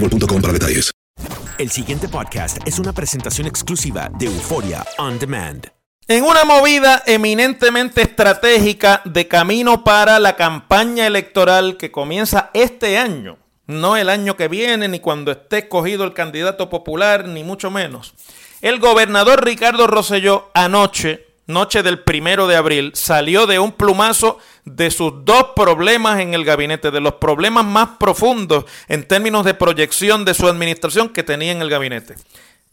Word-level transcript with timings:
boostmobile.com 0.00 0.40
para 0.40 0.52
detalles. 0.52 0.92
El 1.58 1.70
siguiente 1.70 2.08
podcast 2.08 2.58
es 2.66 2.78
una 2.78 2.92
presentación 2.92 3.46
exclusiva 3.46 4.10
de 4.18 4.26
Euforia 4.26 4.84
On 4.98 5.18
Demand. 5.18 5.66
En 6.06 6.22
una 6.22 6.44
movida 6.44 7.02
eminentemente 7.06 8.02
estratégica 8.02 9.00
de 9.06 9.26
camino 9.26 9.82
para 9.82 10.18
la 10.20 10.36
campaña 10.36 11.06
electoral 11.06 11.78
que 11.78 11.90
comienza 11.90 12.50
este 12.52 12.98
año, 12.98 13.38
no 13.66 13.96
el 13.96 14.10
año 14.10 14.36
que 14.36 14.48
viene, 14.48 14.86
ni 14.86 15.00
cuando 15.00 15.32
esté 15.32 15.58
escogido 15.58 16.04
el 16.04 16.12
candidato 16.12 16.68
popular, 16.68 17.26
ni 17.26 17.42
mucho 17.42 17.70
menos. 17.70 18.14
El 18.60 18.78
gobernador 18.78 19.44
Ricardo 19.44 19.86
Rosselló 19.86 20.50
anoche, 20.54 21.25
noche 21.46 21.82
del 21.82 22.00
primero 22.00 22.46
de 22.46 22.56
abril, 22.56 22.92
salió 22.94 23.46
de 23.46 23.58
un 23.58 23.72
plumazo 23.72 24.38
de 24.64 24.90
sus 24.90 25.24
dos 25.24 25.48
problemas 25.54 26.20
en 26.20 26.34
el 26.34 26.44
gabinete, 26.44 26.90
de 26.90 27.00
los 27.00 27.14
problemas 27.14 27.64
más 27.64 27.90
profundos 27.98 28.64
en 28.88 29.06
términos 29.06 29.44
de 29.44 29.54
proyección 29.54 30.24
de 30.24 30.34
su 30.34 30.48
administración 30.48 31.08
que 31.08 31.22
tenía 31.22 31.52
en 31.52 31.62
el 31.62 31.70
gabinete 31.70 32.16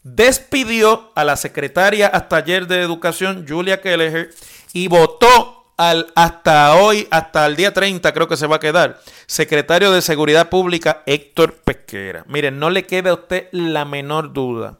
despidió 0.04 1.10
a 1.14 1.24
la 1.24 1.36
secretaria 1.36 2.06
hasta 2.06 2.36
ayer 2.36 2.68
de 2.68 2.82
Educación, 2.82 3.46
Julia 3.48 3.80
Kelleher, 3.80 4.32
y 4.72 4.86
votó 4.86 5.72
al, 5.76 6.12
hasta 6.14 6.76
hoy, 6.76 7.08
hasta 7.10 7.46
el 7.46 7.56
día 7.56 7.72
30 7.72 8.12
creo 8.12 8.28
que 8.28 8.36
se 8.36 8.46
va 8.46 8.56
a 8.56 8.60
quedar, 8.60 9.00
secretario 9.26 9.90
de 9.90 10.02
Seguridad 10.02 10.50
Pública, 10.50 11.02
Héctor 11.06 11.54
Pesquera. 11.64 12.24
Miren, 12.28 12.58
no 12.60 12.70
le 12.70 12.84
queda 12.84 13.10
a 13.10 13.14
usted 13.14 13.48
la 13.50 13.84
menor 13.84 14.32
duda 14.32 14.78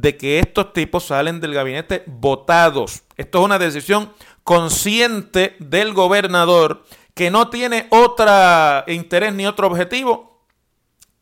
de 0.00 0.16
que 0.16 0.38
estos 0.38 0.72
tipos 0.72 1.04
salen 1.04 1.40
del 1.40 1.54
gabinete 1.54 2.04
votados. 2.06 3.02
Esto 3.16 3.38
es 3.38 3.44
una 3.44 3.58
decisión 3.58 4.12
consciente 4.44 5.56
del 5.58 5.94
gobernador 5.94 6.84
que 7.14 7.30
no 7.30 7.48
tiene 7.48 7.86
otro 7.90 8.26
interés 8.88 9.32
ni 9.32 9.46
otro 9.46 9.66
objetivo 9.66 10.35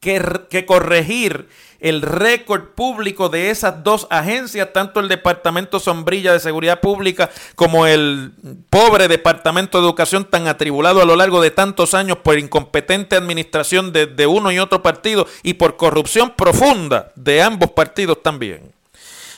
que, 0.05 0.67
corregir 0.67 1.49
el 1.81 2.03
récord 2.03 2.75
público 2.75 3.29
de 3.31 3.51
esas 3.51 3.83
dos 3.83 4.07
agencias, 4.11 4.73
tanto 4.73 5.01
el 5.01 5.09
Departamento 5.09 5.81
Sombrilla 5.81 6.33
de 6.33 6.41
Seguridad 6.41 6.81
Pública 6.81 7.31
como 7.57 7.87
el 7.87 8.33
pobre 8.71 9.09
Departamento 9.09 9.79
de 9.79 9.85
Educación 9.85 10.27
tan 10.27 10.47
atribulado 10.47 11.03
a 11.03 11.07
lo 11.07 11.17
largo 11.17 11.41
de 11.41 11.51
tantos 11.51 11.95
años 11.95 12.19
por 12.19 12.39
incompetente 12.39 13.17
administración 13.17 13.93
de, 13.93 14.07
de 14.07 14.27
uno 14.27 14.53
y 14.53 14.59
otro 14.59 14.83
partido 14.83 15.27
y 15.43 15.55
por 15.55 15.77
corrupción 15.77 16.35
profunda 16.37 17.13
de 17.17 17.43
ambos 17.43 17.71
partidos 17.73 18.23
también. 18.23 18.73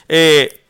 Eh, 0.09 0.61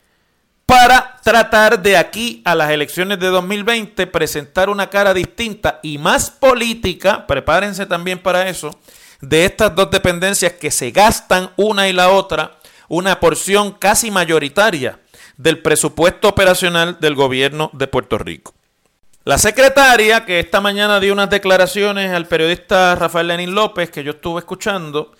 para 0.67 1.17
tratar 1.23 1.81
de 1.81 1.95
aquí 1.95 2.41
a 2.43 2.53
las 2.53 2.71
elecciones 2.71 3.19
de 3.19 3.27
2020 3.27 4.05
presentar 4.07 4.69
una 4.69 4.89
cara 4.89 5.13
distinta 5.13 5.79
y 5.81 5.97
más 5.97 6.29
política, 6.29 7.25
prepárense 7.25 7.85
también 7.85 8.19
para 8.19 8.49
eso, 8.49 8.77
de 9.21 9.45
estas 9.45 9.75
dos 9.75 9.89
dependencias 9.91 10.53
que 10.53 10.71
se 10.71 10.91
gastan 10.91 11.51
una 11.55 11.87
y 11.87 11.93
la 11.93 12.09
otra 12.09 12.57
una 12.87 13.19
porción 13.19 13.71
casi 13.73 14.11
mayoritaria 14.11 14.99
del 15.37 15.59
presupuesto 15.61 16.29
operacional 16.29 16.97
del 16.99 17.15
gobierno 17.15 17.69
de 17.73 17.87
Puerto 17.87 18.17
Rico. 18.17 18.53
La 19.23 19.37
secretaria, 19.37 20.25
que 20.25 20.39
esta 20.39 20.61
mañana 20.61 20.99
dio 20.99 21.11
unas 21.11 21.29
declaraciones 21.29 22.13
al 22.13 22.27
periodista 22.27 22.95
Rafael 22.95 23.27
Lenín 23.27 23.53
López, 23.53 23.91
que 23.91 24.03
yo 24.03 24.11
estuve 24.11 24.39
escuchando, 24.39 25.11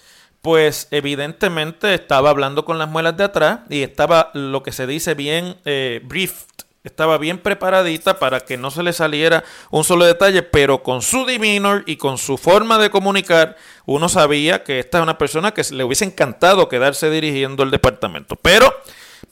pues 0.42 0.88
evidentemente 0.92 1.94
estaba 1.94 2.30
hablando 2.30 2.64
con 2.64 2.78
las 2.80 2.88
muelas 2.88 3.18
de 3.18 3.26
atrás 3.26 3.60
y 3.70 3.84
estaba 3.84 4.32
lo 4.34 4.64
que 4.64 4.72
se 4.72 4.88
dice 4.88 5.14
bien 5.14 5.58
eh, 5.66 6.00
briefed, 6.06 6.46
estaba 6.84 7.18
bien 7.18 7.40
preparadita 7.40 8.20
para 8.20 8.40
que 8.42 8.58
no 8.58 8.72
se 8.72 8.84
le 8.84 8.94
saliera 8.94 9.44
un 9.72 9.84
solo 9.84 10.06
detalle, 10.06 10.42
pero 10.44 10.84
con 10.84 11.02
su 11.02 11.26
demeanor 11.26 11.84
y 11.86 11.98
con 11.98 12.18
su 12.18 12.38
forma 12.38 12.78
de 12.78 12.90
comunicar, 12.90 13.58
uno 13.86 14.10
sabía 14.10 14.64
que 14.64 14.80
esta 14.80 15.00
es 15.00 15.04
una 15.04 15.18
persona 15.18 15.54
que 15.54 15.64
le 15.72 15.84
hubiese 15.84 16.06
encantado 16.06 16.70
quedarse 16.70 17.10
dirigiendo 17.10 17.64
el 17.64 17.72
departamento. 17.72 18.36
Pero, 18.36 18.74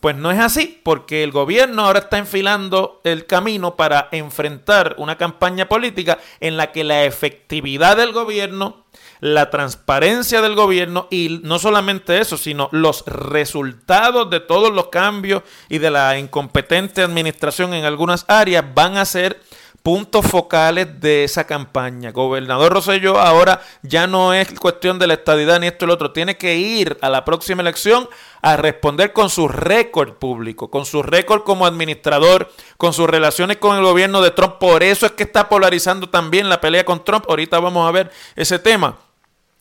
pues 0.05 0.15
no 0.17 0.29
es 0.29 0.39
así, 0.39 0.79
porque 0.83 1.23
el 1.23 1.31
gobierno 1.31 1.83
ahora 1.83 1.97
está 1.97 2.19
enfilando 2.19 3.01
el 3.03 3.25
camino 3.25 3.75
para 3.75 4.07
enfrentar 4.11 4.93
una 4.99 5.17
campaña 5.17 5.67
política 5.67 6.19
en 6.39 6.57
la 6.57 6.71
que 6.71 6.83
la 6.83 7.05
efectividad 7.05 7.97
del 7.97 8.13
gobierno 8.13 8.85
la 9.19 9.49
transparencia 9.49 10.41
del 10.41 10.53
gobierno 10.53 11.07
y 11.09 11.39
no 11.41 11.57
solamente 11.57 12.19
eso, 12.19 12.37
sino 12.37 12.69
los 12.71 13.03
resultados 13.07 14.29
de 14.29 14.41
todos 14.41 14.71
los 14.71 14.89
cambios 14.89 15.41
y 15.69 15.79
de 15.79 15.89
la 15.89 16.19
incompetente 16.19 17.01
administración 17.01 17.73
en 17.73 17.85
algunas 17.85 18.25
áreas 18.27 18.63
van 18.75 18.97
a 18.97 19.05
ser 19.05 19.41
puntos 19.85 20.25
focales 20.25 20.99
de 20.99 21.25
esa 21.25 21.43
campaña. 21.43 22.11
Gobernador 22.11 22.73
Rosselló 22.73 23.19
ahora 23.19 23.61
ya 23.83 24.07
no 24.07 24.33
es 24.33 24.51
cuestión 24.59 24.97
de 24.97 25.05
la 25.05 25.13
estadidad 25.13 25.59
ni 25.59 25.67
esto 25.67 25.85
y 25.85 25.87
lo 25.87 25.93
otro, 25.93 26.11
tiene 26.11 26.37
que 26.37 26.55
ir 26.55 26.97
a 27.01 27.09
la 27.09 27.23
próxima 27.23 27.61
elección 27.61 28.09
a 28.41 28.57
responder 28.57 29.13
con 29.13 29.29
su 29.29 29.47
récord 29.47 30.13
público, 30.13 30.71
con 30.71 30.87
su 30.87 31.03
récord 31.03 31.43
como 31.43 31.67
administrador, 31.67 32.51
con 32.77 32.93
sus 32.93 33.07
relaciones 33.07 33.57
con 33.57 33.77
el 33.77 33.83
gobierno 33.83 34.23
de 34.23 34.31
Trump. 34.31 34.55
Por 34.55 34.81
eso 34.81 35.05
es 35.05 35.11
que 35.11 35.21
está 35.21 35.49
polarizando 35.49 36.09
también 36.09 36.49
la 36.49 36.59
pelea 36.59 36.83
con 36.83 37.03
Trump. 37.03 37.25
Ahorita 37.29 37.59
vamos 37.59 37.87
a 37.87 37.91
ver 37.91 38.09
ese 38.35 38.57
tema. 38.57 38.97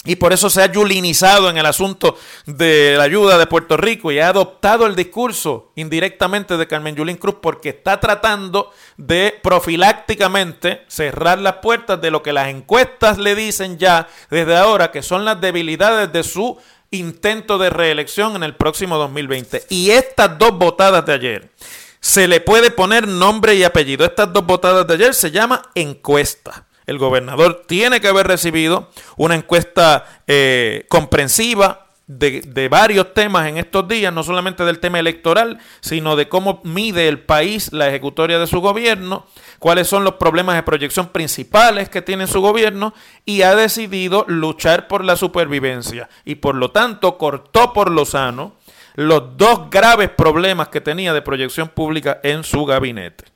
Y 0.04 0.16
por 0.16 0.32
eso 0.32 0.50
se 0.50 0.62
ha 0.62 0.70
yulinizado 0.70 1.48
en 1.48 1.56
el 1.56 1.66
asunto 1.66 2.18
de 2.46 2.94
la 2.96 3.04
ayuda 3.04 3.38
de 3.38 3.46
Puerto 3.46 3.76
Rico 3.76 4.12
y 4.12 4.18
ha 4.18 4.28
adoptado 4.28 4.86
el 4.86 4.96
discurso 4.96 5.72
indirectamente 5.76 6.56
de 6.56 6.66
Carmen 6.66 6.94
Yulín 6.94 7.16
Cruz 7.16 7.36
porque 7.40 7.70
está 7.70 8.00
tratando 8.00 8.70
de 8.96 9.38
profilácticamente 9.42 10.84
cerrar 10.88 11.38
las 11.38 11.54
puertas 11.54 12.00
de 12.00 12.10
lo 12.10 12.22
que 12.22 12.32
las 12.32 12.48
encuestas 12.48 13.18
le 13.18 13.34
dicen 13.34 13.78
ya 13.78 14.08
desde 14.30 14.56
ahora 14.56 14.90
que 14.90 15.02
son 15.02 15.24
las 15.24 15.40
debilidades 15.40 16.12
de 16.12 16.22
su 16.22 16.58
intento 16.90 17.58
de 17.58 17.70
reelección 17.70 18.36
en 18.36 18.42
el 18.42 18.54
próximo 18.54 18.98
2020. 18.98 19.64
Y 19.68 19.90
estas 19.90 20.38
dos 20.38 20.56
votadas 20.56 21.04
de 21.06 21.12
ayer, 21.12 21.50
se 22.04 22.28
le 22.28 22.40
puede 22.40 22.70
poner 22.70 23.08
nombre 23.08 23.54
y 23.54 23.64
apellido. 23.64 24.04
Estas 24.04 24.32
dos 24.32 24.44
votadas 24.44 24.86
de 24.86 24.94
ayer 24.94 25.14
se 25.14 25.30
llama 25.30 25.62
encuesta. 25.74 26.66
El 26.86 26.98
gobernador 26.98 27.64
tiene 27.66 28.00
que 28.00 28.08
haber 28.08 28.26
recibido 28.26 28.90
una 29.16 29.34
encuesta 29.34 30.04
eh, 30.26 30.86
comprensiva 30.88 31.84
de, 32.06 32.68
varios 32.68 33.14
temas 33.14 33.48
en 33.48 33.56
estos 33.56 33.88
días, 33.88 34.12
no 34.12 34.22
solamente 34.22 34.64
del 34.64 34.78
tema 34.78 34.98
electoral, 34.98 35.58
sino 35.80 36.16
de 36.16 36.28
cómo 36.28 36.60
mide 36.64 37.08
el 37.08 37.20
país 37.20 37.72
la 37.72 37.88
ejecutoria 37.88 38.38
de 38.38 38.46
su 38.46 38.60
gobierno, 38.60 39.26
cuáles 39.58 39.88
son 39.88 40.04
los 40.04 40.14
problemas 40.14 40.56
de 40.56 40.62
proyección 40.62 41.08
principales 41.08 41.88
que 41.88 42.02
tiene 42.02 42.26
su 42.26 42.40
gobierno 42.40 42.92
y 43.24 43.42
ha 43.42 43.54
decidido 43.54 44.24
luchar 44.28 44.86
por 44.86 45.04
la 45.04 45.16
supervivencia 45.16 46.08
y 46.24 46.36
por 46.36 46.56
lo 46.56 46.70
tanto 46.70 47.16
cortó 47.16 47.72
por 47.72 47.90
lo 47.90 48.04
sano 48.04 48.52
los 48.96 49.36
dos 49.36 49.70
graves 49.70 50.10
problemas 50.10 50.68
que 50.68 50.80
tenía 50.80 51.14
de 51.14 51.22
proyección 51.22 51.68
pública 51.68 52.20
en 52.22 52.44
su 52.44 52.64
gabinete. 52.64 53.33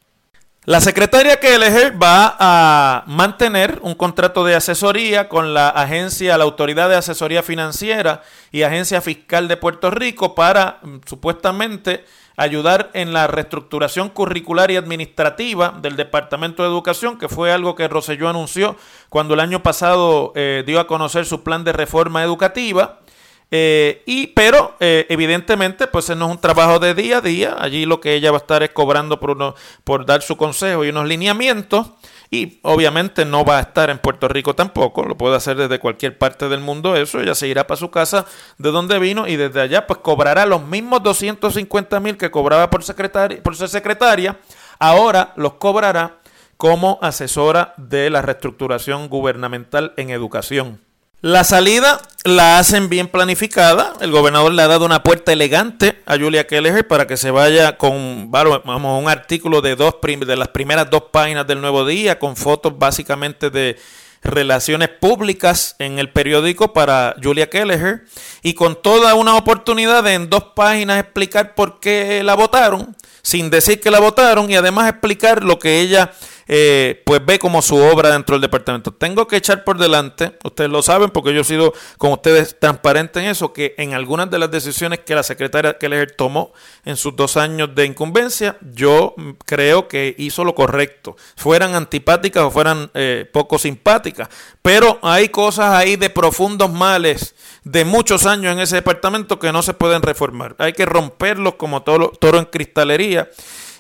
La 0.69 0.82
secretaria 0.82 1.41
Kelleher 1.41 1.97
va 1.97 2.37
a 2.38 3.03
mantener 3.06 3.79
un 3.81 3.94
contrato 3.94 4.44
de 4.44 4.55
asesoría 4.55 5.26
con 5.26 5.55
la 5.55 5.70
agencia, 5.70 6.37
la 6.37 6.44
Autoridad 6.44 6.91
de 6.91 6.97
Asesoría 6.97 7.43
Financiera 7.43 8.20
y 8.53 8.65
Agencia 8.65 9.00
Fiscal 9.00 9.49
de 9.49 9.56
Puerto 9.56 9.91
Rico 9.91 10.35
para 10.35 10.81
mm, 10.82 10.97
supuestamente 11.06 12.05
ayudar 12.37 12.91
en 12.93 13.15
la 13.15 13.26
reestructuración 13.29 14.11
curricular 14.11 14.70
y 14.70 14.76
administrativa 14.76 15.75
del 15.81 15.97
Departamento 15.97 16.62
de 16.62 16.69
Educación, 16.69 17.17
que 17.17 17.31
fue 17.31 17.50
algo 17.50 17.75
que 17.75 17.88
Roselló 17.88 18.29
anunció 18.29 18.76
cuando 19.09 19.32
el 19.32 19.41
año 19.41 19.62
pasado 19.62 20.35
eh, 20.37 20.65
dio 20.67 20.81
a 20.81 20.87
conocer 20.87 21.25
su 21.25 21.43
plan 21.43 21.65
de 21.65 21.73
reforma 21.73 22.23
educativa. 22.23 23.00
Eh, 23.50 24.02
y, 24.06 24.28
pero 24.28 24.76
eh, 24.78 25.06
evidentemente, 25.08 25.86
pues 25.86 26.08
no 26.10 26.26
es 26.26 26.32
un 26.32 26.40
trabajo 26.40 26.78
de 26.78 26.94
día 26.94 27.18
a 27.18 27.20
día. 27.20 27.56
Allí 27.58 27.86
lo 27.86 28.00
que 28.00 28.14
ella 28.14 28.30
va 28.30 28.38
a 28.38 28.40
estar 28.40 28.62
es 28.62 28.70
cobrando 28.70 29.18
por, 29.20 29.30
uno, 29.30 29.54
por 29.84 30.04
dar 30.04 30.22
su 30.22 30.36
consejo 30.36 30.84
y 30.84 30.90
unos 30.90 31.06
lineamientos. 31.06 31.86
Y 32.30 32.60
obviamente 32.62 33.24
no 33.24 33.42
va 33.44 33.56
a 33.56 33.62
estar 33.62 33.88
en 33.88 33.98
Puerto 33.98 34.28
Rico 34.28 34.54
tampoco, 34.54 35.02
lo 35.04 35.16
puede 35.16 35.36
hacer 35.36 35.56
desde 35.56 35.78
cualquier 35.78 36.18
parte 36.18 36.50
del 36.50 36.60
mundo 36.60 36.94
eso, 36.94 37.20
ella 37.20 37.34
se 37.34 37.48
irá 37.48 37.66
para 37.66 37.78
su 37.78 37.90
casa 37.90 38.26
de 38.58 38.70
donde 38.70 38.98
vino 38.98 39.26
y 39.26 39.36
desde 39.36 39.62
allá 39.62 39.86
pues 39.86 40.00
cobrará 40.00 40.44
los 40.44 40.62
mismos 40.62 41.02
250 41.02 42.00
mil 42.00 42.18
que 42.18 42.30
cobraba 42.30 42.68
por, 42.68 42.82
por 42.84 43.56
ser 43.56 43.68
secretaria, 43.70 44.38
ahora 44.78 45.32
los 45.36 45.54
cobrará 45.54 46.18
como 46.58 46.98
asesora 47.00 47.72
de 47.78 48.10
la 48.10 48.20
reestructuración 48.20 49.08
gubernamental 49.08 49.94
en 49.96 50.10
educación. 50.10 50.88
La 51.20 51.43
salida 51.43 52.00
la 52.23 52.61
hacen 52.61 52.88
bien 52.88 53.09
planificada. 53.09 53.94
El 54.00 54.12
gobernador 54.12 54.53
le 54.53 54.62
ha 54.62 54.69
dado 54.69 54.87
una 54.87 55.03
puerta 55.03 55.32
elegante 55.32 56.00
a 56.06 56.17
Julia 56.17 56.47
Kelleher 56.47 56.87
para 56.87 57.09
que 57.09 57.17
se 57.17 57.32
vaya 57.32 57.76
con 57.76 58.31
vamos, 58.31 58.62
un 59.03 59.09
artículo 59.09 59.61
de, 59.61 59.75
dos 59.75 59.97
de 60.00 60.37
las 60.37 60.49
primeras 60.49 60.88
dos 60.91 61.05
páginas 61.11 61.44
del 61.44 61.61
Nuevo 61.61 61.85
Día 61.85 62.20
con 62.20 62.37
fotos 62.37 62.79
básicamente 62.79 63.50
de 63.50 63.76
relaciones 64.23 64.91
públicas 64.91 65.75
en 65.81 65.99
el 65.99 66.11
periódico 66.11 66.73
para 66.73 67.17
Julia 67.20 67.50
Kelleher 67.50 68.05
y 68.44 68.55
con 68.55 68.81
toda 68.81 69.15
una 69.15 69.35
oportunidad 69.35 70.05
de 70.05 70.15
en 70.15 70.31
dos 70.31 70.44
páginas 70.55 71.00
explicar 71.00 71.56
por 71.56 71.81
qué 71.81 72.23
la 72.23 72.35
votaron, 72.35 72.94
sin 73.23 73.50
decir 73.50 73.81
que 73.81 73.91
la 73.91 73.99
votaron 73.99 74.49
y 74.50 74.55
además 74.55 74.88
explicar 74.88 75.43
lo 75.43 75.59
que 75.59 75.81
ella 75.81 76.12
eh, 76.48 77.02
pues 77.04 77.24
ve 77.24 77.38
como 77.38 77.60
su 77.60 77.76
obra 77.76 78.10
dentro 78.10 78.34
del 78.34 78.40
departamento. 78.40 78.92
Tengo 78.92 79.28
que 79.28 79.36
echar 79.36 79.64
por 79.64 79.76
delante, 79.78 80.32
ustedes 80.42 80.70
lo 80.70 80.82
saben 80.82 81.10
porque 81.10 81.34
yo 81.34 81.42
he 81.42 81.44
sido 81.44 81.74
con 81.98 82.12
ustedes 82.12 82.58
transparente 82.58 83.20
en 83.20 83.26
eso, 83.26 83.52
que 83.52 83.74
en 83.76 83.92
algunas 83.92 84.30
de 84.30 84.38
las 84.38 84.50
decisiones 84.50 85.00
que 85.00 85.14
la 85.14 85.22
secretaria 85.22 85.76
Keller 85.78 86.12
tomó 86.12 86.52
en 86.86 86.96
sus 86.96 87.14
dos 87.14 87.36
años 87.36 87.74
de 87.74 87.84
incumbencia, 87.84 88.56
yo 88.72 89.14
creo 89.44 89.88
que 89.88 90.14
hizo 90.16 90.42
lo 90.42 90.54
correcto, 90.54 91.16
fueran 91.36 91.74
antipáticas 91.74 92.42
o 92.44 92.50
fueran 92.50 92.90
eh, 92.94 93.28
poco 93.30 93.58
simpáticas, 93.58 94.28
pero 94.62 94.98
hay 95.02 95.28
cosas 95.28 95.74
ahí 95.74 95.96
de 95.96 96.08
profundos 96.08 96.72
males 96.72 97.34
de 97.64 97.84
muchos 97.84 98.24
años 98.24 98.54
en 98.54 98.60
ese 98.60 98.76
departamento 98.76 99.38
que 99.38 99.52
no 99.52 99.62
se 99.62 99.74
pueden 99.74 100.00
reformar. 100.00 100.56
Hay 100.58 100.72
que 100.72 100.86
romperlos 100.86 101.56
como 101.56 101.82
toro, 101.82 102.10
toro 102.18 102.38
en 102.38 102.46
cristalería 102.46 103.28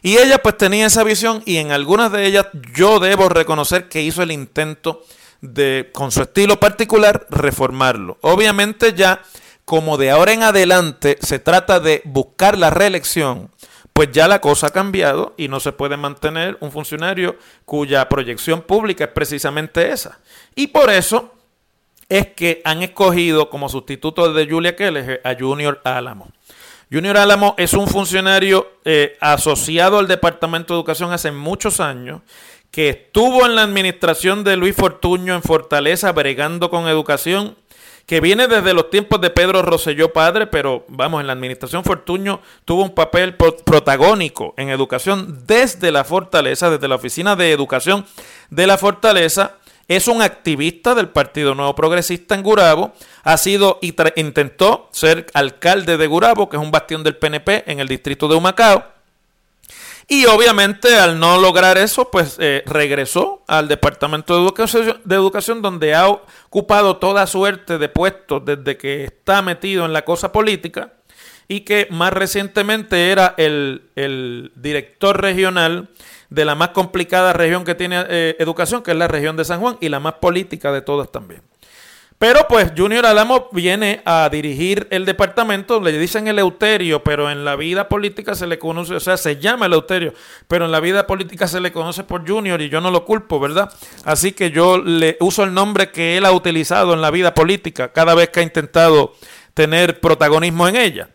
y 0.02 0.18
ella 0.18 0.38
pues 0.38 0.56
tenía 0.56 0.86
esa 0.86 1.04
visión 1.04 1.42
y 1.44 1.56
en 1.56 1.72
algunas 1.72 2.12
de 2.12 2.26
ellas 2.26 2.46
yo 2.74 3.00
debo 3.00 3.28
reconocer 3.28 3.88
que 3.88 4.02
hizo 4.02 4.22
el 4.22 4.32
intento 4.32 5.02
de, 5.40 5.90
con 5.92 6.10
su 6.10 6.22
estilo 6.22 6.60
particular, 6.60 7.26
reformarlo. 7.30 8.18
Obviamente 8.20 8.94
ya, 8.94 9.22
como 9.64 9.96
de 9.96 10.10
ahora 10.10 10.32
en 10.32 10.42
adelante 10.42 11.18
se 11.20 11.38
trata 11.38 11.80
de 11.80 12.02
buscar 12.04 12.56
la 12.58 12.70
reelección, 12.70 13.50
pues 13.92 14.10
ya 14.12 14.28
la 14.28 14.40
cosa 14.40 14.68
ha 14.68 14.70
cambiado 14.70 15.34
y 15.36 15.48
no 15.48 15.58
se 15.58 15.72
puede 15.72 15.96
mantener 15.96 16.56
un 16.60 16.70
funcionario 16.70 17.36
cuya 17.64 18.08
proyección 18.08 18.62
pública 18.62 19.04
es 19.04 19.10
precisamente 19.10 19.90
esa. 19.90 20.20
Y 20.54 20.68
por 20.68 20.90
eso 20.90 21.34
es 22.08 22.28
que 22.28 22.62
han 22.64 22.82
escogido 22.82 23.50
como 23.50 23.68
sustituto 23.68 24.32
de 24.32 24.48
Julia 24.48 24.76
Keller 24.76 25.20
a 25.24 25.34
Junior 25.38 25.80
Álamo. 25.84 26.30
Junior 26.90 27.18
Álamo 27.18 27.54
es 27.58 27.74
un 27.74 27.86
funcionario 27.86 28.66
eh, 28.84 29.16
asociado 29.20 29.98
al 29.98 30.08
Departamento 30.08 30.72
de 30.72 30.78
Educación 30.78 31.12
hace 31.12 31.30
muchos 31.30 31.80
años, 31.80 32.22
que 32.70 32.88
estuvo 32.88 33.44
en 33.44 33.54
la 33.54 33.62
administración 33.62 34.42
de 34.42 34.56
Luis 34.56 34.74
Fortuño 34.74 35.34
en 35.34 35.42
Fortaleza 35.42 36.12
bregando 36.12 36.70
con 36.70 36.88
educación, 36.88 37.56
que 38.06 38.22
viene 38.22 38.48
desde 38.48 38.72
los 38.72 38.88
tiempos 38.88 39.20
de 39.20 39.28
Pedro 39.28 39.60
Rosselló 39.60 40.14
padre, 40.14 40.46
pero 40.46 40.86
vamos, 40.88 41.20
en 41.20 41.26
la 41.26 41.34
administración 41.34 41.84
Fortuño 41.84 42.40
tuvo 42.64 42.84
un 42.84 42.94
papel 42.94 43.34
protagónico 43.34 44.54
en 44.56 44.70
educación 44.70 45.44
desde 45.46 45.92
la 45.92 46.04
Fortaleza, 46.04 46.70
desde 46.70 46.88
la 46.88 46.94
Oficina 46.94 47.36
de 47.36 47.52
Educación 47.52 48.06
de 48.48 48.66
la 48.66 48.78
Fortaleza, 48.78 49.56
es 49.88 50.06
un 50.06 50.20
activista 50.20 50.94
del 50.94 51.08
Partido 51.08 51.54
Nuevo 51.54 51.74
Progresista 51.74 52.34
en 52.34 52.42
Gurabo, 52.42 52.92
ha 53.24 53.36
sido 53.38 53.78
y 53.80 53.94
intentó 54.16 54.88
ser 54.92 55.26
alcalde 55.32 55.96
de 55.96 56.06
Gurabo, 56.06 56.50
que 56.50 56.58
es 56.58 56.62
un 56.62 56.70
bastión 56.70 57.02
del 57.02 57.16
PNP 57.16 57.64
en 57.66 57.80
el 57.80 57.88
distrito 57.88 58.28
de 58.28 58.36
Humacao. 58.36 58.84
Y 60.10 60.24
obviamente 60.26 60.96
al 60.96 61.18
no 61.18 61.38
lograr 61.38 61.76
eso, 61.76 62.10
pues 62.10 62.36
eh, 62.38 62.62
regresó 62.66 63.42
al 63.46 63.68
Departamento 63.68 64.34
de 64.34 64.42
educación, 64.42 65.00
de 65.04 65.14
educación, 65.14 65.60
donde 65.60 65.94
ha 65.94 66.08
ocupado 66.08 66.96
toda 66.96 67.26
suerte 67.26 67.76
de 67.76 67.88
puestos 67.90 68.42
desde 68.44 68.78
que 68.78 69.04
está 69.04 69.42
metido 69.42 69.84
en 69.84 69.92
la 69.92 70.06
cosa 70.06 70.32
política 70.32 70.92
y 71.46 71.60
que 71.60 71.88
más 71.90 72.12
recientemente 72.12 73.10
era 73.10 73.34
el, 73.36 73.90
el 73.96 74.52
director 74.54 75.20
regional 75.20 75.88
de 76.30 76.44
la 76.44 76.54
más 76.54 76.70
complicada 76.70 77.32
región 77.32 77.64
que 77.64 77.74
tiene 77.74 78.04
eh, 78.08 78.36
educación, 78.38 78.82
que 78.82 78.90
es 78.90 78.96
la 78.96 79.08
región 79.08 79.36
de 79.36 79.44
San 79.44 79.60
Juan, 79.60 79.76
y 79.80 79.88
la 79.88 80.00
más 80.00 80.14
política 80.14 80.72
de 80.72 80.82
todas 80.82 81.10
también. 81.10 81.42
Pero 82.18 82.48
pues 82.48 82.72
Junior 82.76 83.06
Alamo 83.06 83.48
viene 83.52 84.02
a 84.04 84.28
dirigir 84.28 84.88
el 84.90 85.04
departamento, 85.04 85.80
le 85.80 85.96
dicen 85.96 86.26
Eleuterio, 86.26 87.04
pero 87.04 87.30
en 87.30 87.44
la 87.44 87.54
vida 87.54 87.88
política 87.88 88.34
se 88.34 88.48
le 88.48 88.58
conoce, 88.58 88.96
o 88.96 89.00
sea, 89.00 89.16
se 89.16 89.36
llama 89.36 89.66
Eleuterio, 89.66 90.14
pero 90.48 90.64
en 90.64 90.72
la 90.72 90.80
vida 90.80 91.06
política 91.06 91.46
se 91.46 91.60
le 91.60 91.70
conoce 91.70 92.02
por 92.02 92.28
Junior 92.28 92.60
y 92.60 92.70
yo 92.70 92.80
no 92.80 92.90
lo 92.90 93.04
culpo, 93.04 93.38
¿verdad? 93.38 93.72
Así 94.04 94.32
que 94.32 94.50
yo 94.50 94.78
le 94.78 95.16
uso 95.20 95.44
el 95.44 95.54
nombre 95.54 95.92
que 95.92 96.16
él 96.16 96.26
ha 96.26 96.32
utilizado 96.32 96.92
en 96.92 97.02
la 97.02 97.12
vida 97.12 97.34
política 97.34 97.92
cada 97.92 98.16
vez 98.16 98.30
que 98.30 98.40
ha 98.40 98.42
intentado 98.42 99.14
tener 99.54 100.00
protagonismo 100.00 100.66
en 100.66 100.74
ella. 100.74 101.10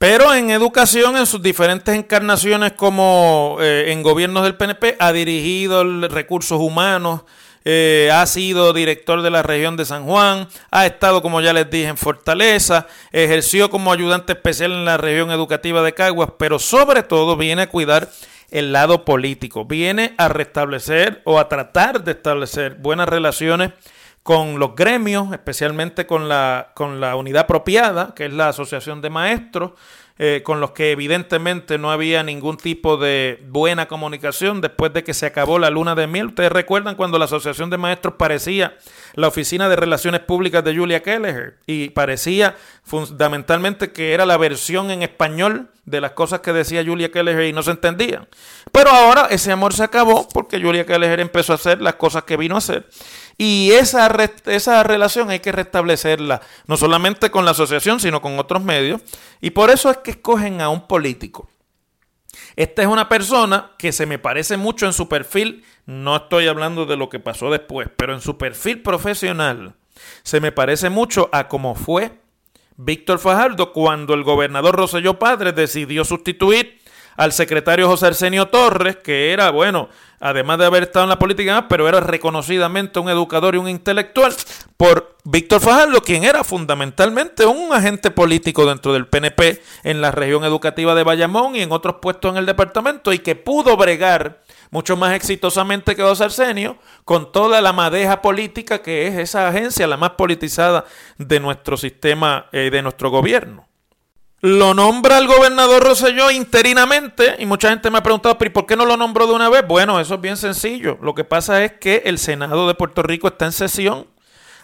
Pero 0.00 0.32
en 0.32 0.48
educación, 0.48 1.18
en 1.18 1.26
sus 1.26 1.42
diferentes 1.42 1.94
encarnaciones 1.94 2.72
como 2.72 3.58
eh, 3.60 3.92
en 3.92 4.02
gobiernos 4.02 4.44
del 4.44 4.54
PNP, 4.54 4.96
ha 4.98 5.12
dirigido 5.12 5.84
recursos 6.08 6.58
humanos, 6.58 7.24
eh, 7.66 8.08
ha 8.10 8.24
sido 8.24 8.72
director 8.72 9.20
de 9.20 9.28
la 9.28 9.42
región 9.42 9.76
de 9.76 9.84
San 9.84 10.06
Juan, 10.06 10.48
ha 10.70 10.86
estado, 10.86 11.20
como 11.20 11.42
ya 11.42 11.52
les 11.52 11.68
dije, 11.68 11.88
en 11.88 11.98
Fortaleza, 11.98 12.86
ejerció 13.12 13.68
como 13.68 13.92
ayudante 13.92 14.32
especial 14.32 14.72
en 14.72 14.86
la 14.86 14.96
región 14.96 15.30
educativa 15.32 15.82
de 15.82 15.92
Caguas, 15.92 16.30
pero 16.38 16.58
sobre 16.58 17.02
todo 17.02 17.36
viene 17.36 17.60
a 17.60 17.68
cuidar 17.68 18.08
el 18.50 18.72
lado 18.72 19.04
político, 19.04 19.66
viene 19.66 20.14
a 20.16 20.28
restablecer 20.28 21.20
o 21.26 21.38
a 21.38 21.50
tratar 21.50 22.04
de 22.04 22.12
establecer 22.12 22.76
buenas 22.76 23.06
relaciones 23.06 23.72
con 24.22 24.58
los 24.58 24.74
gremios, 24.74 25.32
especialmente 25.32 26.06
con 26.06 26.28
la, 26.28 26.72
con 26.74 27.00
la 27.00 27.16
unidad 27.16 27.42
apropiada, 27.42 28.14
que 28.14 28.26
es 28.26 28.32
la 28.32 28.48
Asociación 28.48 29.00
de 29.00 29.10
Maestros, 29.10 29.72
eh, 30.22 30.42
con 30.44 30.60
los 30.60 30.72
que 30.72 30.90
evidentemente 30.90 31.78
no 31.78 31.90
había 31.90 32.22
ningún 32.22 32.58
tipo 32.58 32.98
de 32.98 33.42
buena 33.48 33.88
comunicación 33.88 34.60
después 34.60 34.92
de 34.92 35.02
que 35.02 35.14
se 35.14 35.24
acabó 35.24 35.58
la 35.58 35.70
luna 35.70 35.94
de 35.94 36.06
miel. 36.06 36.26
Ustedes 36.26 36.52
recuerdan 36.52 36.94
cuando 36.94 37.18
la 37.18 37.24
Asociación 37.24 37.70
de 37.70 37.78
Maestros 37.78 38.16
parecía 38.18 38.76
la 39.14 39.28
Oficina 39.28 39.70
de 39.70 39.76
Relaciones 39.76 40.20
Públicas 40.20 40.62
de 40.62 40.76
Julia 40.76 41.02
Kelleher 41.02 41.56
y 41.66 41.88
parecía 41.88 42.54
fundamentalmente 42.82 43.92
que 43.92 44.12
era 44.12 44.26
la 44.26 44.36
versión 44.36 44.90
en 44.90 45.02
español 45.02 45.70
de 45.86 46.02
las 46.02 46.10
cosas 46.10 46.40
que 46.40 46.52
decía 46.52 46.84
Julia 46.84 47.10
Kelleher 47.10 47.46
y 47.46 47.54
no 47.54 47.62
se 47.62 47.70
entendían. 47.70 48.28
Pero 48.72 48.90
ahora 48.90 49.26
ese 49.30 49.52
amor 49.52 49.72
se 49.72 49.84
acabó 49.84 50.28
porque 50.28 50.60
Julia 50.60 50.84
Kelleher 50.84 51.20
empezó 51.20 51.52
a 51.52 51.56
hacer 51.56 51.80
las 51.80 51.94
cosas 51.94 52.24
que 52.24 52.36
vino 52.36 52.56
a 52.56 52.58
hacer 52.58 52.86
y 53.42 53.72
esa, 53.72 54.14
esa 54.44 54.82
relación 54.82 55.30
hay 55.30 55.40
que 55.40 55.50
restablecerla, 55.50 56.42
no 56.66 56.76
solamente 56.76 57.30
con 57.30 57.46
la 57.46 57.52
asociación, 57.52 57.98
sino 57.98 58.20
con 58.20 58.38
otros 58.38 58.62
medios. 58.62 59.00
Y 59.40 59.52
por 59.52 59.70
eso 59.70 59.90
es 59.90 59.96
que 59.96 60.10
escogen 60.10 60.60
a 60.60 60.68
un 60.68 60.86
político. 60.86 61.48
Esta 62.54 62.82
es 62.82 62.88
una 62.88 63.08
persona 63.08 63.70
que 63.78 63.92
se 63.92 64.04
me 64.04 64.18
parece 64.18 64.58
mucho 64.58 64.84
en 64.84 64.92
su 64.92 65.08
perfil, 65.08 65.64
no 65.86 66.16
estoy 66.16 66.48
hablando 66.48 66.84
de 66.84 66.98
lo 66.98 67.08
que 67.08 67.18
pasó 67.18 67.50
después, 67.50 67.88
pero 67.96 68.12
en 68.12 68.20
su 68.20 68.36
perfil 68.36 68.82
profesional 68.82 69.74
se 70.22 70.42
me 70.42 70.52
parece 70.52 70.90
mucho 70.90 71.30
a 71.32 71.48
cómo 71.48 71.74
fue 71.74 72.20
Víctor 72.76 73.20
Fajardo 73.20 73.72
cuando 73.72 74.12
el 74.12 74.22
gobernador 74.22 74.76
Roselló 74.76 75.18
Padre 75.18 75.52
decidió 75.52 76.04
sustituir 76.04 76.79
al 77.16 77.32
secretario 77.32 77.88
José 77.88 78.06
Arsenio 78.06 78.46
Torres, 78.48 78.96
que 78.96 79.32
era, 79.32 79.50
bueno, 79.50 79.88
además 80.20 80.58
de 80.58 80.66
haber 80.66 80.84
estado 80.84 81.04
en 81.04 81.10
la 81.10 81.18
política, 81.18 81.66
pero 81.68 81.88
era 81.88 82.00
reconocidamente 82.00 83.00
un 83.00 83.08
educador 83.08 83.54
y 83.54 83.58
un 83.58 83.68
intelectual, 83.68 84.34
por 84.76 85.16
Víctor 85.24 85.60
Fajardo, 85.60 86.00
quien 86.02 86.24
era 86.24 86.44
fundamentalmente 86.44 87.44
un 87.46 87.72
agente 87.72 88.10
político 88.10 88.66
dentro 88.66 88.92
del 88.92 89.06
PNP 89.06 89.62
en 89.84 90.00
la 90.00 90.10
región 90.10 90.44
educativa 90.44 90.94
de 90.94 91.02
Bayamón 91.02 91.56
y 91.56 91.62
en 91.62 91.72
otros 91.72 91.96
puestos 92.00 92.32
en 92.32 92.38
el 92.38 92.46
departamento, 92.46 93.12
y 93.12 93.18
que 93.18 93.36
pudo 93.36 93.76
bregar 93.76 94.42
mucho 94.70 94.96
más 94.96 95.14
exitosamente 95.14 95.96
que 95.96 96.02
José 96.02 96.24
Arsenio, 96.24 96.78
con 97.04 97.32
toda 97.32 97.60
la 97.60 97.72
madeja 97.72 98.22
política 98.22 98.82
que 98.82 99.08
es 99.08 99.16
esa 99.16 99.48
agencia, 99.48 99.86
la 99.86 99.96
más 99.96 100.10
politizada 100.10 100.84
de 101.18 101.40
nuestro 101.40 101.76
sistema, 101.76 102.46
y 102.52 102.58
eh, 102.58 102.70
de 102.70 102.82
nuestro 102.82 103.10
gobierno. 103.10 103.69
Lo 104.42 104.72
nombra 104.72 105.18
el 105.18 105.26
gobernador 105.26 105.82
Rosselló 105.82 106.30
interinamente 106.30 107.36
y 107.38 107.44
mucha 107.44 107.68
gente 107.68 107.90
me 107.90 107.98
ha 107.98 108.02
preguntado, 108.02 108.38
¿pero 108.38 108.52
por 108.54 108.64
qué 108.64 108.74
no 108.74 108.86
lo 108.86 108.96
nombró 108.96 109.26
de 109.26 109.34
una 109.34 109.50
vez? 109.50 109.66
Bueno, 109.66 110.00
eso 110.00 110.14
es 110.14 110.20
bien 110.20 110.38
sencillo. 110.38 110.98
Lo 111.02 111.14
que 111.14 111.24
pasa 111.24 111.62
es 111.62 111.72
que 111.72 112.02
el 112.06 112.18
Senado 112.18 112.66
de 112.66 112.74
Puerto 112.74 113.02
Rico 113.02 113.28
está 113.28 113.44
en 113.44 113.52
sesión. 113.52 114.06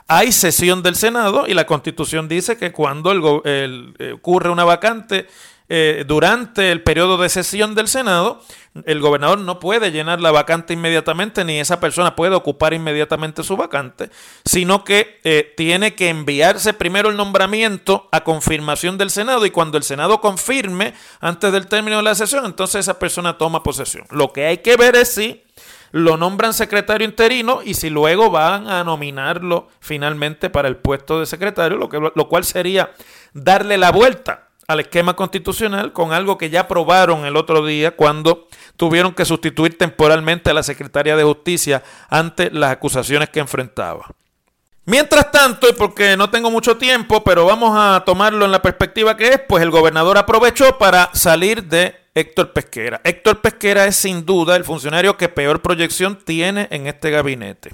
Hay 0.08 0.32
sesión 0.32 0.82
del 0.82 0.94
Senado 0.94 1.46
y 1.46 1.52
la 1.52 1.66
Constitución 1.66 2.26
dice 2.26 2.56
que 2.56 2.72
cuando 2.72 3.42
el, 3.44 3.94
eh, 3.98 4.12
ocurre 4.12 4.48
una 4.48 4.64
vacante 4.64 5.26
eh, 5.68 6.04
durante 6.06 6.70
el 6.70 6.82
periodo 6.82 7.18
de 7.18 7.28
sesión 7.28 7.74
del 7.74 7.88
Senado, 7.88 8.40
el 8.84 9.00
gobernador 9.00 9.38
no 9.38 9.58
puede 9.58 9.90
llenar 9.90 10.20
la 10.20 10.30
vacante 10.30 10.74
inmediatamente, 10.74 11.44
ni 11.44 11.58
esa 11.58 11.80
persona 11.80 12.14
puede 12.14 12.34
ocupar 12.34 12.72
inmediatamente 12.72 13.42
su 13.42 13.56
vacante, 13.56 14.10
sino 14.44 14.84
que 14.84 15.20
eh, 15.24 15.54
tiene 15.56 15.94
que 15.94 16.08
enviarse 16.08 16.72
primero 16.72 17.08
el 17.08 17.16
nombramiento 17.16 18.08
a 18.12 18.22
confirmación 18.22 18.96
del 18.98 19.10
Senado 19.10 19.44
y 19.44 19.50
cuando 19.50 19.76
el 19.76 19.82
Senado 19.82 20.20
confirme 20.20 20.94
antes 21.20 21.52
del 21.52 21.66
término 21.66 21.96
de 21.96 22.02
la 22.04 22.14
sesión, 22.14 22.44
entonces 22.44 22.80
esa 22.80 22.98
persona 22.98 23.38
toma 23.38 23.62
posesión. 23.62 24.06
Lo 24.10 24.32
que 24.32 24.46
hay 24.46 24.58
que 24.58 24.76
ver 24.76 24.94
es 24.94 25.14
si 25.14 25.42
lo 25.90 26.16
nombran 26.16 26.52
secretario 26.52 27.06
interino 27.06 27.60
y 27.64 27.74
si 27.74 27.90
luego 27.90 28.30
van 28.30 28.68
a 28.68 28.84
nominarlo 28.84 29.68
finalmente 29.80 30.50
para 30.50 30.68
el 30.68 30.76
puesto 30.76 31.18
de 31.18 31.26
secretario, 31.26 31.78
lo, 31.78 31.88
que, 31.88 31.98
lo 31.98 32.28
cual 32.28 32.44
sería 32.44 32.90
darle 33.32 33.78
la 33.78 33.90
vuelta 33.90 34.45
al 34.68 34.80
esquema 34.80 35.14
constitucional 35.14 35.92
con 35.92 36.12
algo 36.12 36.36
que 36.36 36.50
ya 36.50 36.62
aprobaron 36.62 37.24
el 37.24 37.36
otro 37.36 37.64
día 37.64 37.92
cuando 37.92 38.48
tuvieron 38.76 39.14
que 39.14 39.24
sustituir 39.24 39.78
temporalmente 39.78 40.50
a 40.50 40.54
la 40.54 40.62
secretaria 40.62 41.16
de 41.16 41.22
Justicia 41.22 41.82
ante 42.08 42.50
las 42.50 42.72
acusaciones 42.72 43.30
que 43.30 43.40
enfrentaba. 43.40 44.06
Mientras 44.84 45.32
tanto, 45.32 45.68
y 45.68 45.72
porque 45.72 46.16
no 46.16 46.30
tengo 46.30 46.50
mucho 46.50 46.76
tiempo, 46.76 47.24
pero 47.24 47.44
vamos 47.44 47.72
a 47.74 48.04
tomarlo 48.04 48.44
en 48.44 48.52
la 48.52 48.62
perspectiva 48.62 49.16
que 49.16 49.28
es, 49.28 49.40
pues 49.40 49.62
el 49.62 49.70
gobernador 49.70 50.16
aprovechó 50.16 50.78
para 50.78 51.10
salir 51.12 51.64
de 51.64 51.96
Héctor 52.14 52.52
Pesquera. 52.52 53.00
Héctor 53.02 53.40
Pesquera 53.40 53.86
es 53.86 53.96
sin 53.96 54.24
duda 54.24 54.54
el 54.56 54.64
funcionario 54.64 55.16
que 55.16 55.28
peor 55.28 55.60
proyección 55.60 56.16
tiene 56.24 56.68
en 56.70 56.86
este 56.86 57.10
gabinete 57.10 57.72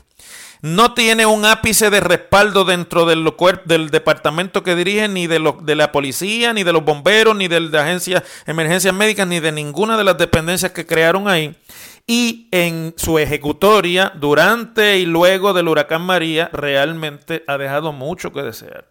no 0.63 0.95
tiene 0.95 1.27
un 1.27 1.45
ápice 1.45 1.91
de 1.91 1.99
respaldo 2.01 2.65
dentro 2.65 3.05
del, 3.05 3.29
del 3.65 3.91
departamento 3.91 4.63
que 4.63 4.77
dirige, 4.77 5.09
ni 5.09 5.27
de, 5.27 5.53
de 5.61 5.75
la 5.75 5.91
policía, 5.91 6.53
ni 6.53 6.63
de 6.63 6.73
los 6.73 6.85
bomberos, 6.85 7.37
ni 7.37 7.49
de 7.49 7.61
la 7.61 7.83
agencia 7.83 8.23
emergencias 8.47 8.95
médicas, 8.95 9.27
ni 9.27 9.41
de 9.41 9.51
ninguna 9.51 9.97
de 9.97 10.05
las 10.05 10.17
dependencias 10.17 10.71
que 10.71 10.87
crearon 10.87 11.29
ahí. 11.29 11.57
Y 12.07 12.49
en 12.53 12.95
su 12.97 13.19
ejecutoria, 13.19 14.13
durante 14.15 14.99
y 14.99 15.05
luego 15.05 15.53
del 15.53 15.67
huracán 15.67 16.03
María, 16.03 16.49
realmente 16.53 17.43
ha 17.49 17.59
dejado 17.59 17.93
mucho 17.93 18.33
que 18.33 18.43
desear. 18.43 18.87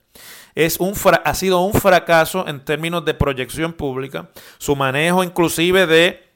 Es 0.56 0.78
un 0.78 0.94
ha 1.24 1.34
sido 1.34 1.62
un 1.62 1.74
fracaso 1.74 2.46
en 2.48 2.66
términos 2.66 3.06
de 3.06 3.13
proyección 3.13 3.72
pública. 3.72 4.30
Su 4.58 4.75
manejo 4.75 5.24
inclusive 5.24 5.88
de 5.88 6.31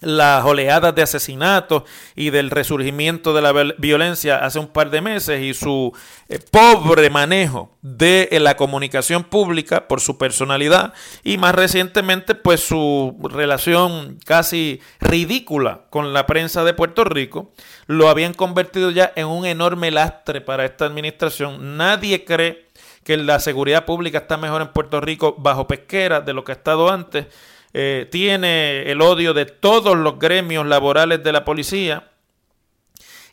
las 0.00 0.44
oleadas 0.44 0.94
de 0.94 1.02
asesinatos 1.02 1.82
y 2.14 2.30
del 2.30 2.50
resurgimiento 2.50 3.34
de 3.34 3.42
la 3.42 3.52
violencia 3.78 4.44
hace 4.44 4.60
un 4.60 4.68
par 4.68 4.90
de 4.90 5.00
meses 5.00 5.42
y 5.42 5.54
su 5.54 5.92
eh, 6.28 6.38
pobre 6.50 7.10
manejo 7.10 7.76
de 7.82 8.28
eh, 8.30 8.38
la 8.38 8.56
comunicación 8.56 9.24
pública 9.24 9.88
por 9.88 10.00
su 10.00 10.16
personalidad 10.16 10.92
y 11.24 11.36
más 11.38 11.54
recientemente 11.54 12.36
pues 12.36 12.60
su 12.60 13.16
relación 13.22 14.18
casi 14.24 14.80
ridícula 15.00 15.86
con 15.90 16.12
la 16.12 16.26
prensa 16.26 16.62
de 16.62 16.74
Puerto 16.74 17.02
Rico 17.02 17.52
lo 17.86 18.08
habían 18.08 18.34
convertido 18.34 18.92
ya 18.92 19.12
en 19.16 19.26
un 19.26 19.46
enorme 19.46 19.90
lastre 19.90 20.40
para 20.40 20.64
esta 20.64 20.84
administración. 20.84 21.76
Nadie 21.76 22.24
cree 22.24 22.66
que 23.02 23.16
la 23.16 23.40
seguridad 23.40 23.84
pública 23.84 24.18
está 24.18 24.36
mejor 24.36 24.62
en 24.62 24.68
Puerto 24.68 25.00
Rico 25.00 25.34
bajo 25.38 25.66
pesquera 25.66 26.20
de 26.20 26.34
lo 26.34 26.44
que 26.44 26.52
ha 26.52 26.56
estado 26.56 26.90
antes 26.90 27.26
eh, 27.72 28.08
tiene 28.10 28.90
el 28.90 29.00
odio 29.00 29.34
de 29.34 29.46
todos 29.46 29.96
los 29.96 30.18
gremios 30.18 30.66
laborales 30.66 31.22
de 31.22 31.32
la 31.32 31.44
policía 31.44 32.08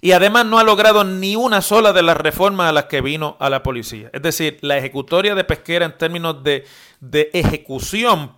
y 0.02 0.12
además 0.12 0.46
no 0.46 0.60
ha 0.60 0.64
logrado 0.64 1.04
ni 1.04 1.36
una 1.36 1.62
sola 1.62 1.94
de 1.94 2.04
las 2.04 2.18
reformas 2.18 2.70
a 2.70 2.74
las 2.74 2.86
que 2.86 3.02
vino 3.02 3.38
a 3.40 3.50
la 3.50 3.64
policía. 3.64 4.10
Es 4.14 4.22
decir, 4.22 4.60
la 4.62 4.78
ejecutoria 4.78 5.36
de 5.36 5.44
pesquera 5.44 5.86
en 5.86 5.98
términos 5.98 6.44
de, 6.44 6.66
de 7.00 7.32
ejecución 7.34 8.34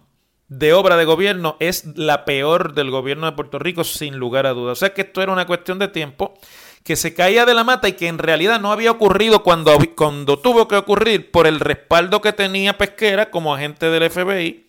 de 0.47 0.71
obra 0.71 0.95
de 0.95 1.03
gobierno 1.03 1.57
es 1.59 1.83
la 1.97 2.23
peor 2.23 2.73
del 2.73 2.89
gobierno 2.89 3.25
de 3.25 3.33
Puerto 3.33 3.59
Rico, 3.59 3.83
sin 3.83 4.17
lugar 4.17 4.45
a 4.45 4.53
dudas. 4.53 4.77
O 4.77 4.79
sea 4.79 4.93
que 4.93 5.01
esto 5.01 5.21
era 5.21 5.33
una 5.33 5.45
cuestión 5.45 5.77
de 5.77 5.89
tiempo 5.89 6.35
que 6.83 6.95
se 6.95 7.13
caía 7.13 7.45
de 7.45 7.53
la 7.53 7.65
mata 7.65 7.89
y 7.89 7.93
que 7.93 8.07
en 8.07 8.17
realidad 8.17 8.61
no 8.61 8.71
había 8.71 8.91
ocurrido 8.91 9.43
cuando, 9.43 9.77
cuando 9.97 10.39
tuvo 10.39 10.69
que 10.69 10.77
ocurrir 10.77 11.31
por 11.31 11.47
el 11.47 11.59
respaldo 11.59 12.21
que 12.21 12.31
tenía 12.31 12.77
Pesquera 12.77 13.29
como 13.29 13.53
agente 13.53 13.89
del 13.89 14.09
FBI 14.09 14.67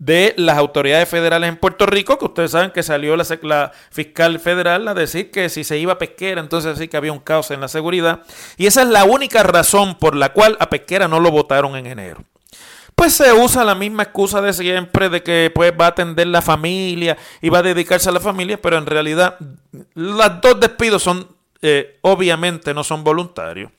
de 0.00 0.32
las 0.38 0.56
autoridades 0.56 1.06
federales 1.08 1.50
en 1.50 1.58
Puerto 1.58 1.84
Rico, 1.84 2.18
que 2.18 2.24
ustedes 2.24 2.52
saben 2.52 2.70
que 2.70 2.82
salió 2.82 3.16
la, 3.16 3.72
fiscal 3.90 4.40
federal 4.40 4.88
a 4.88 4.94
decir 4.94 5.30
que 5.30 5.50
si 5.50 5.62
se 5.62 5.78
iba 5.78 5.92
a 5.92 5.98
pesquera, 5.98 6.40
entonces 6.40 6.78
sí 6.78 6.88
que 6.88 6.96
había 6.96 7.12
un 7.12 7.20
caos 7.20 7.50
en 7.50 7.60
la 7.60 7.68
seguridad. 7.68 8.22
Y 8.56 8.66
esa 8.66 8.80
es 8.82 8.88
la 8.88 9.04
única 9.04 9.42
razón 9.42 9.96
por 9.98 10.16
la 10.16 10.32
cual 10.32 10.56
a 10.58 10.70
pesquera 10.70 11.06
no 11.06 11.20
lo 11.20 11.30
votaron 11.30 11.76
en 11.76 11.86
enero. 11.86 12.24
Pues 12.94 13.12
se 13.12 13.30
usa 13.34 13.62
la 13.62 13.74
misma 13.74 14.04
excusa 14.04 14.40
de 14.40 14.54
siempre 14.54 15.10
de 15.10 15.22
que 15.22 15.52
pues 15.54 15.72
va 15.78 15.84
a 15.84 15.88
atender 15.88 16.26
la 16.28 16.40
familia 16.40 17.18
y 17.42 17.50
va 17.50 17.58
a 17.58 17.62
dedicarse 17.62 18.08
a 18.08 18.12
la 18.12 18.20
familia, 18.20 18.60
pero 18.60 18.78
en 18.78 18.86
realidad 18.86 19.36
los 19.94 20.40
dos 20.40 20.58
despidos 20.60 21.02
son, 21.02 21.28
eh, 21.60 21.98
obviamente 22.00 22.72
no 22.72 22.84
son 22.84 23.04
voluntarios. 23.04 23.70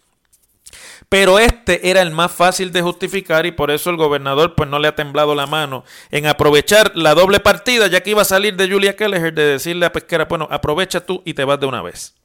Pero 1.11 1.39
este 1.39 1.89
era 1.89 2.01
el 2.01 2.11
más 2.11 2.31
fácil 2.31 2.71
de 2.71 2.81
justificar 2.81 3.45
y 3.45 3.51
por 3.51 3.69
eso 3.69 3.89
el 3.89 3.97
gobernador 3.97 4.55
pues 4.55 4.69
no 4.69 4.79
le 4.79 4.87
ha 4.87 4.95
temblado 4.95 5.35
la 5.35 5.45
mano 5.45 5.83
en 6.09 6.25
aprovechar 6.25 6.93
la 6.95 7.13
doble 7.13 7.41
partida, 7.41 7.87
ya 7.87 7.99
que 7.99 8.11
iba 8.11 8.21
a 8.21 8.25
salir 8.25 8.55
de 8.55 8.71
Julia 8.71 8.95
Kelleher 8.95 9.33
de 9.33 9.43
decirle 9.43 9.85
a 9.85 9.91
Pesquera, 9.91 10.23
bueno, 10.23 10.47
aprovecha 10.49 11.05
tú 11.05 11.21
y 11.25 11.33
te 11.33 11.43
vas 11.43 11.59
de 11.59 11.65
una 11.65 11.81
vez. 11.81 12.20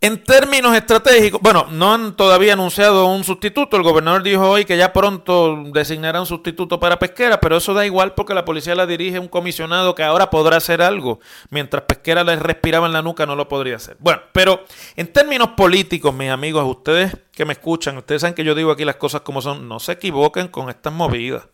En 0.00 0.22
términos 0.22 0.76
estratégicos, 0.76 1.40
bueno, 1.42 1.66
no 1.72 1.92
han 1.92 2.14
todavía 2.14 2.52
anunciado 2.52 3.06
un 3.06 3.24
sustituto. 3.24 3.76
El 3.76 3.82
gobernador 3.82 4.22
dijo 4.22 4.48
hoy 4.48 4.64
que 4.64 4.76
ya 4.76 4.92
pronto 4.92 5.64
designará 5.72 6.20
un 6.20 6.26
sustituto 6.26 6.78
para 6.78 7.00
Pesquera, 7.00 7.40
pero 7.40 7.56
eso 7.56 7.74
da 7.74 7.84
igual 7.84 8.14
porque 8.14 8.32
la 8.32 8.44
policía 8.44 8.76
la 8.76 8.86
dirige 8.86 9.18
un 9.18 9.26
comisionado 9.26 9.96
que 9.96 10.04
ahora 10.04 10.30
podrá 10.30 10.58
hacer 10.58 10.82
algo. 10.82 11.18
Mientras 11.50 11.82
Pesquera 11.82 12.22
le 12.22 12.36
respiraba 12.36 12.86
en 12.86 12.92
la 12.92 13.02
nuca, 13.02 13.26
no 13.26 13.34
lo 13.34 13.48
podría 13.48 13.74
hacer. 13.74 13.96
Bueno, 13.98 14.22
pero 14.32 14.62
en 14.94 15.12
términos 15.12 15.48
políticos, 15.56 16.14
mis 16.14 16.30
amigos, 16.30 16.64
ustedes 16.64 17.16
que 17.32 17.44
me 17.44 17.54
escuchan, 17.54 17.96
ustedes 17.96 18.20
saben 18.20 18.34
que 18.34 18.44
yo 18.44 18.54
digo 18.54 18.70
aquí 18.70 18.84
las 18.84 18.96
cosas 18.96 19.22
como 19.22 19.42
son, 19.42 19.66
no 19.66 19.80
se 19.80 19.90
equivoquen 19.90 20.46
con 20.46 20.70
estas 20.70 20.92
movidas. 20.92 21.48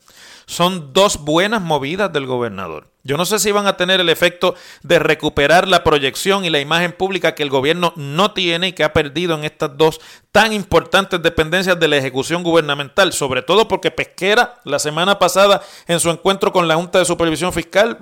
Son 0.46 0.92
dos 0.92 1.18
buenas 1.18 1.62
movidas 1.62 2.12
del 2.12 2.26
gobernador. 2.26 2.88
Yo 3.02 3.18
no 3.18 3.26
sé 3.26 3.38
si 3.38 3.52
van 3.52 3.66
a 3.66 3.76
tener 3.76 4.00
el 4.00 4.08
efecto 4.08 4.54
de 4.82 4.98
recuperar 4.98 5.68
la 5.68 5.84
proyección 5.84 6.44
y 6.44 6.50
la 6.50 6.60
imagen 6.60 6.92
pública 6.92 7.34
que 7.34 7.42
el 7.42 7.50
gobierno 7.50 7.92
no 7.96 8.32
tiene 8.32 8.68
y 8.68 8.72
que 8.72 8.82
ha 8.82 8.94
perdido 8.94 9.34
en 9.34 9.44
estas 9.44 9.76
dos 9.76 10.00
tan 10.32 10.54
importantes 10.54 11.22
dependencias 11.22 11.78
de 11.78 11.88
la 11.88 11.98
ejecución 11.98 12.42
gubernamental, 12.42 13.12
sobre 13.12 13.42
todo 13.42 13.68
porque 13.68 13.90
Pesquera 13.90 14.60
la 14.64 14.78
semana 14.78 15.18
pasada 15.18 15.62
en 15.86 16.00
su 16.00 16.08
encuentro 16.08 16.50
con 16.50 16.66
la 16.66 16.76
Junta 16.76 16.98
de 16.98 17.04
Supervisión 17.04 17.52
Fiscal, 17.52 17.98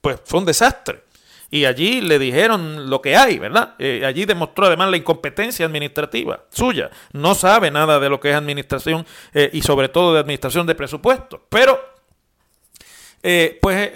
pues 0.00 0.20
fue 0.24 0.40
un 0.40 0.46
desastre. 0.46 1.02
Y 1.50 1.64
allí 1.64 2.00
le 2.00 2.18
dijeron 2.18 2.90
lo 2.90 3.00
que 3.00 3.16
hay, 3.16 3.38
¿verdad? 3.38 3.74
Eh, 3.78 4.02
allí 4.04 4.24
demostró 4.24 4.66
además 4.66 4.90
la 4.90 4.96
incompetencia 4.96 5.64
administrativa 5.66 6.40
suya. 6.50 6.90
No 7.12 7.34
sabe 7.34 7.70
nada 7.70 8.00
de 8.00 8.08
lo 8.08 8.18
que 8.18 8.30
es 8.30 8.36
administración 8.36 9.06
eh, 9.32 9.50
y 9.52 9.62
sobre 9.62 9.88
todo 9.88 10.12
de 10.12 10.20
administración 10.20 10.66
de 10.66 10.74
presupuestos. 10.74 11.40
Pero, 11.48 11.80
eh, 13.22 13.58
pues 13.60 13.90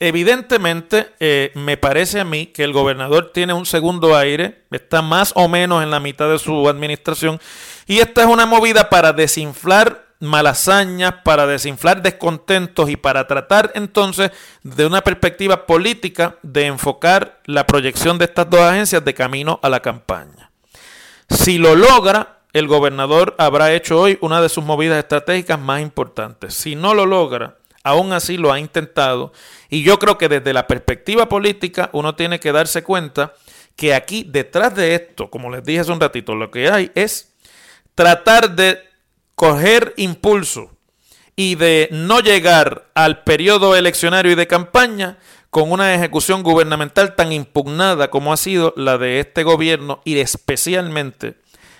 Evidentemente, 0.00 1.12
me 1.54 1.78
parece 1.78 2.20
a 2.20 2.24
mí 2.24 2.46
que 2.46 2.64
el 2.64 2.74
gobernador 2.74 3.30
tiene 3.32 3.54
un 3.54 3.64
segundo 3.64 4.14
aire, 4.14 4.64
está 4.70 5.00
más 5.00 5.32
o 5.34 5.48
menos 5.48 5.82
en 5.82 5.90
la 5.90 6.00
mitad 6.00 6.28
de 6.28 6.38
su 6.38 6.68
administración, 6.68 7.40
y 7.86 8.00
esta 8.00 8.22
es 8.22 8.26
una 8.26 8.44
movida 8.44 8.90
para 8.90 9.14
desinflar 9.14 10.03
malasañas, 10.24 11.14
para 11.24 11.46
desinflar 11.46 12.02
descontentos 12.02 12.90
y 12.90 12.96
para 12.96 13.26
tratar 13.26 13.70
entonces 13.74 14.30
de 14.62 14.86
una 14.86 15.02
perspectiva 15.02 15.66
política 15.66 16.36
de 16.42 16.66
enfocar 16.66 17.40
la 17.44 17.66
proyección 17.66 18.18
de 18.18 18.24
estas 18.24 18.50
dos 18.50 18.60
agencias 18.60 19.04
de 19.04 19.14
camino 19.14 19.60
a 19.62 19.68
la 19.68 19.80
campaña. 19.80 20.50
Si 21.30 21.58
lo 21.58 21.74
logra, 21.76 22.40
el 22.52 22.68
gobernador 22.68 23.34
habrá 23.38 23.72
hecho 23.72 24.00
hoy 24.00 24.18
una 24.20 24.40
de 24.40 24.48
sus 24.48 24.64
movidas 24.64 24.98
estratégicas 24.98 25.58
más 25.58 25.80
importantes. 25.80 26.54
Si 26.54 26.76
no 26.76 26.94
lo 26.94 27.06
logra, 27.06 27.56
aún 27.82 28.12
así 28.12 28.36
lo 28.36 28.52
ha 28.52 28.58
intentado. 28.58 29.32
Y 29.68 29.82
yo 29.82 29.98
creo 29.98 30.18
que 30.18 30.28
desde 30.28 30.52
la 30.52 30.66
perspectiva 30.66 31.28
política 31.28 31.90
uno 31.92 32.14
tiene 32.14 32.40
que 32.40 32.52
darse 32.52 32.82
cuenta 32.82 33.34
que 33.76 33.94
aquí 33.94 34.24
detrás 34.28 34.74
de 34.74 34.94
esto, 34.94 35.30
como 35.30 35.50
les 35.50 35.64
dije 35.64 35.80
hace 35.80 35.92
un 35.92 36.00
ratito, 36.00 36.34
lo 36.34 36.50
que 36.50 36.70
hay 36.70 36.90
es 36.94 37.32
tratar 37.94 38.54
de 38.54 38.80
coger 39.34 39.94
impulso 39.96 40.70
y 41.36 41.56
de 41.56 41.88
no 41.90 42.20
llegar 42.20 42.90
al 42.94 43.24
periodo 43.24 43.76
eleccionario 43.76 44.32
y 44.32 44.36
de 44.36 44.46
campaña 44.46 45.18
con 45.50 45.70
una 45.70 45.94
ejecución 45.94 46.42
gubernamental 46.42 47.14
tan 47.14 47.32
impugnada 47.32 48.10
como 48.10 48.32
ha 48.32 48.36
sido 48.36 48.72
la 48.76 48.98
de 48.98 49.20
este 49.20 49.44
gobierno 49.44 50.00
y 50.04 50.18
especialmente 50.18 51.36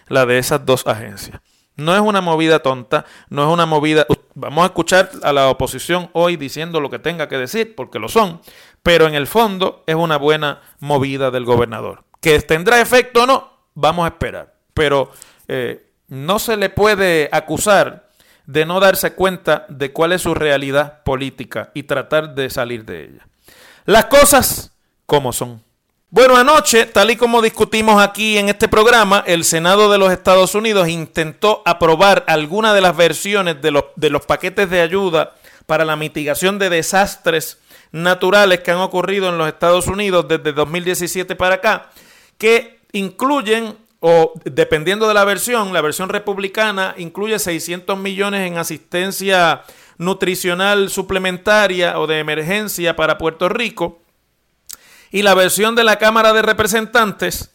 la 0.09 0.27
de 0.27 0.39
esas 0.39 0.65
dos 0.65 0.87
agencias. 0.87 1.41
No 1.77 1.95
es 1.95 2.01
una 2.01 2.21
movida 2.21 2.61
tonta, 2.61 3.05
no 3.31 3.43
es 3.43 3.53
una 3.53 3.67
movida... 3.67 4.07
Vamos 4.37 4.63
a 4.63 4.67
escuchar 4.67 5.11
a 5.23 5.33
la 5.33 5.49
oposición 5.49 6.09
hoy 6.13 6.37
diciendo 6.37 6.81
lo 6.81 6.89
que 6.89 7.01
tenga 7.01 7.29
que 7.29 7.37
decir, 7.37 7.75
porque 7.75 7.99
lo 7.99 8.09
son, 8.09 8.41
pero 8.83 9.07
en 9.07 9.15
el 9.15 9.27
fondo 9.27 9.83
es 9.87 9.97
una 9.97 10.19
buena 10.19 10.61
movida 10.79 11.33
del 11.33 11.45
gobernador. 11.45 12.05
¿Que 12.21 12.39
tendrá 12.41 12.81
efecto 12.81 13.25
o 13.25 13.27
no? 13.27 13.51
Vamos 13.75 14.05
a 14.05 14.09
esperar. 14.09 14.55
Pero 14.73 15.11
eh, 15.49 15.85
no 16.15 16.39
se 16.39 16.57
le 16.57 16.71
puede 16.71 17.29
acusar 17.33 18.09
de 18.47 18.67
no 18.67 18.81
darse 18.81 19.15
cuenta 19.15 19.67
de 19.69 19.93
cuál 19.93 20.13
es 20.13 20.23
su 20.23 20.35
realidad 20.35 21.03
política 21.03 21.71
y 21.75 21.85
tratar 21.85 22.35
de 22.35 22.51
salir 22.51 22.85
de 22.85 23.05
ella. 23.05 23.27
Las 23.85 24.07
cosas 24.07 24.73
como 25.07 25.33
son. 25.33 25.63
Bueno, 26.11 26.37
anoche, 26.37 26.87
tal 26.87 27.11
y 27.11 27.17
como 27.17 27.43
discutimos 27.43 28.01
aquí 28.01 28.39
en 28.39 28.49
este 28.49 28.69
programa, 28.69 29.25
el 29.27 29.45
Senado 29.45 29.91
de 29.91 29.99
los 29.99 30.13
Estados 30.13 30.55
Unidos 30.55 30.89
intentó 30.89 31.63
aprobar 31.65 32.25
alguna 32.29 32.73
de 32.73 32.81
las 32.81 32.97
versiones 32.97 33.61
de 33.61 33.73
los, 33.73 33.85
de 33.97 34.11
los 34.11 34.25
paquetes 34.25 34.71
de 34.71 34.81
ayuda 34.81 35.35
para 35.67 35.85
la 35.85 35.97
mitigación 35.97 36.59
de 36.59 36.71
desastres 36.71 37.59
naturales 37.91 38.61
que 38.61 38.71
han 38.71 38.79
ocurrido 38.79 39.29
en 39.29 39.39
los 39.39 39.49
Estados 39.49 39.89
Unidos 39.89 40.27
desde 40.29 40.53
2017 40.53 41.35
para 41.35 41.57
acá, 41.57 41.91
que 42.39 42.81
incluyen, 42.93 43.77
o 44.07 44.35
dependiendo 44.45 45.09
de 45.09 45.15
la 45.15 45.25
versión, 45.25 45.73
la 45.73 45.81
versión 45.81 46.11
republicana 46.11 46.95
incluye 46.99 47.39
600 47.39 47.99
millones 47.99 48.47
en 48.47 48.59
asistencia 48.59 49.63
nutricional 49.97 50.91
suplementaria 50.91 51.99
o 51.99 52.07
de 52.07 52.19
emergencia 52.19 52.97
para 52.97 53.17
Puerto 53.17 53.49
Rico, 53.49 54.03
y 55.11 55.23
la 55.23 55.33
versión 55.33 55.75
de 55.75 55.85
la 55.85 55.97
Cámara 55.97 56.35
de 56.35 56.43
Representantes, 56.43 57.55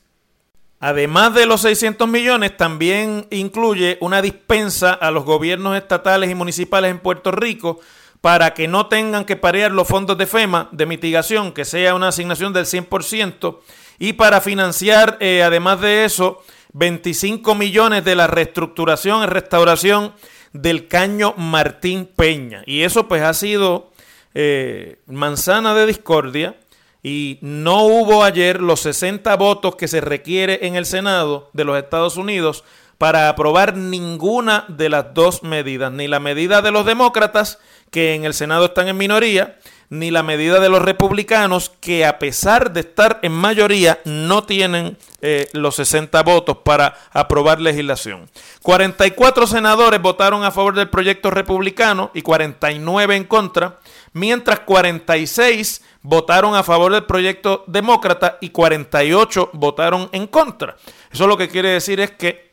además 0.80 1.36
de 1.36 1.46
los 1.46 1.62
600 1.62 2.08
millones, 2.08 2.58
también 2.58 3.28
incluye 3.30 4.00
una 4.02 4.20
dispensa 4.20 4.94
a 4.94 5.12
los 5.12 5.26
gobiernos 5.26 5.78
estatales 5.78 6.32
y 6.32 6.36
municipales 6.36 6.90
en 6.90 6.98
Puerto 6.98 7.32
Rico 7.32 7.80
para 8.22 8.56
que 8.56 8.68
no 8.68 8.88
tengan 8.88 9.26
que 9.26 9.36
parear 9.36 9.72
los 9.72 9.88
fondos 9.88 10.18
de 10.18 10.26
FEMA 10.26 10.68
de 10.72 10.88
mitigación, 10.88 11.52
que 11.52 11.64
sea 11.64 11.94
una 11.94 12.08
asignación 12.08 12.54
del 12.54 12.66
100%, 12.66 13.60
y 14.00 14.14
para 14.14 14.42
financiar, 14.42 15.18
eh, 15.20 15.44
además 15.44 15.82
de 15.82 16.06
eso, 16.06 16.42
25 16.74 17.54
millones 17.56 18.06
de 18.06 18.16
la 18.16 18.28
reestructuración 18.28 19.24
y 19.24 19.26
restauración 19.26 20.14
del 20.54 20.88
caño 20.88 21.34
Martín 21.38 22.10
Peña. 22.16 22.64
Y 22.66 22.84
eso 22.84 23.08
pues 23.08 23.22
ha 23.22 23.34
sido 23.34 23.92
eh, 24.34 25.00
manzana 25.06 25.74
de 25.74 25.86
discordia 25.86 26.56
y 27.04 27.40
no 27.42 27.84
hubo 27.84 28.24
ayer 28.24 28.62
los 28.62 28.82
60 28.82 29.36
votos 29.36 29.76
que 29.76 29.88
se 29.88 30.02
requiere 30.02 30.66
en 30.68 30.76
el 30.76 30.86
Senado 30.86 31.50
de 31.54 31.66
los 31.66 31.78
Estados 31.78 32.18
Unidos 32.18 32.64
para 32.98 33.30
aprobar 33.30 33.78
ninguna 33.78 34.66
de 34.68 34.90
las 34.90 35.14
dos 35.14 35.42
medidas, 35.42 35.92
ni 35.92 36.08
la 36.08 36.20
medida 36.20 36.62
de 36.62 36.72
los 36.72 36.86
demócratas, 36.86 37.58
que 37.92 38.16
en 38.16 38.26
el 38.26 38.34
Senado 38.34 38.66
están 38.66 38.88
en 38.88 38.98
minoría, 38.98 39.58
ni 39.90 40.12
la 40.12 40.22
medida 40.22 40.60
de 40.60 40.70
los 40.70 40.84
republicanos, 40.84 41.72
que 41.80 42.06
a 42.06 42.20
pesar 42.20 42.72
de 42.74 42.82
estar 42.82 43.20
en 43.24 43.32
mayoría, 43.32 44.00
no 44.06 44.44
tienen 44.44 44.98
eh, 45.22 45.50
los 45.54 45.76
60 45.76 46.22
votos 46.24 46.58
para 46.64 46.96
aprobar 47.12 47.60
legislación. 47.60 48.30
44 48.62 49.48
senadores 49.48 50.00
votaron 50.02 50.44
a 50.44 50.52
favor 50.52 50.76
del 50.76 50.90
proyecto 50.90 51.32
republicano 51.32 52.12
y 52.14 52.22
49 52.22 53.16
en 53.16 53.24
contra, 53.24 53.80
mientras 54.14 54.60
46 54.60 55.82
votaron 56.04 56.56
a 56.56 56.64
favor 56.64 56.94
del 56.94 57.06
proyecto 57.06 57.64
demócrata 57.66 58.38
y 58.42 58.52
48 58.52 59.50
votaron 59.54 60.10
en 60.12 60.28
contra. 60.28 60.76
Eso 61.12 61.26
lo 61.26 61.38
que 61.38 61.50
quiere 61.50 61.70
decir 61.70 62.00
es 62.00 62.12
que 62.12 62.50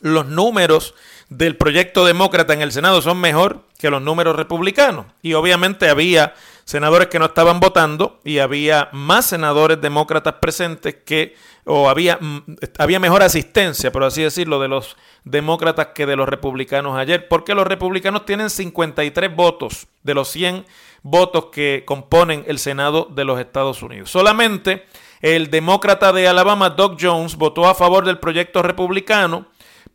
los 0.00 0.26
números 0.26 0.94
del 1.30 1.56
proyecto 1.56 2.04
demócrata 2.04 2.52
en 2.52 2.60
el 2.60 2.72
Senado 2.72 3.00
son 3.00 3.20
mejor 3.20 3.64
que 3.78 3.88
los 3.88 4.02
números 4.02 4.36
republicanos. 4.36 5.06
Y 5.22 5.32
obviamente 5.34 5.88
había 5.88 6.34
senadores 6.64 7.08
que 7.08 7.18
no 7.18 7.26
estaban 7.26 7.60
votando 7.60 8.20
y 8.24 8.38
había 8.38 8.88
más 8.92 9.26
senadores 9.26 9.80
demócratas 9.80 10.34
presentes 10.34 10.96
que, 11.04 11.36
o 11.64 11.88
había, 11.88 12.18
mm, 12.20 12.56
había 12.78 12.98
mejor 12.98 13.22
asistencia, 13.22 13.92
por 13.92 14.04
así 14.04 14.22
decirlo, 14.22 14.60
de 14.60 14.68
los 14.68 14.96
demócratas 15.24 15.88
que 15.94 16.04
de 16.04 16.16
los 16.16 16.28
republicanos 16.28 16.96
ayer, 16.98 17.28
porque 17.28 17.54
los 17.54 17.66
republicanos 17.66 18.26
tienen 18.26 18.50
53 18.50 19.34
votos 19.34 19.86
de 20.02 20.14
los 20.14 20.28
100 20.28 20.66
votos 21.02 21.46
que 21.52 21.84
componen 21.86 22.44
el 22.48 22.58
Senado 22.58 23.08
de 23.10 23.24
los 23.24 23.38
Estados 23.38 23.82
Unidos. 23.82 24.10
Solamente 24.10 24.84
el 25.20 25.50
demócrata 25.50 26.12
de 26.12 26.26
Alabama, 26.26 26.70
Doug 26.70 26.96
Jones, 27.00 27.36
votó 27.36 27.68
a 27.68 27.74
favor 27.74 28.04
del 28.04 28.18
proyecto 28.18 28.62
republicano, 28.62 29.46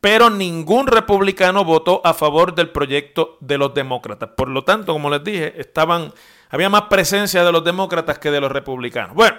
pero 0.05 0.29
ningún 0.29 0.85
republicano 0.85 1.65
votó 1.65 1.99
a 2.03 2.13
favor 2.13 2.53
del 2.53 2.69
proyecto 2.69 3.39
de 3.41 3.57
los 3.57 3.73
demócratas. 3.73 4.29
Por 4.37 4.49
lo 4.49 4.63
tanto, 4.63 4.93
como 4.93 5.09
les 5.09 5.23
dije, 5.23 5.59
estaban, 5.59 6.13
había 6.51 6.69
más 6.69 6.83
presencia 6.83 7.43
de 7.43 7.51
los 7.51 7.63
demócratas 7.63 8.19
que 8.19 8.29
de 8.29 8.39
los 8.39 8.51
republicanos. 8.51 9.15
Bueno, 9.15 9.35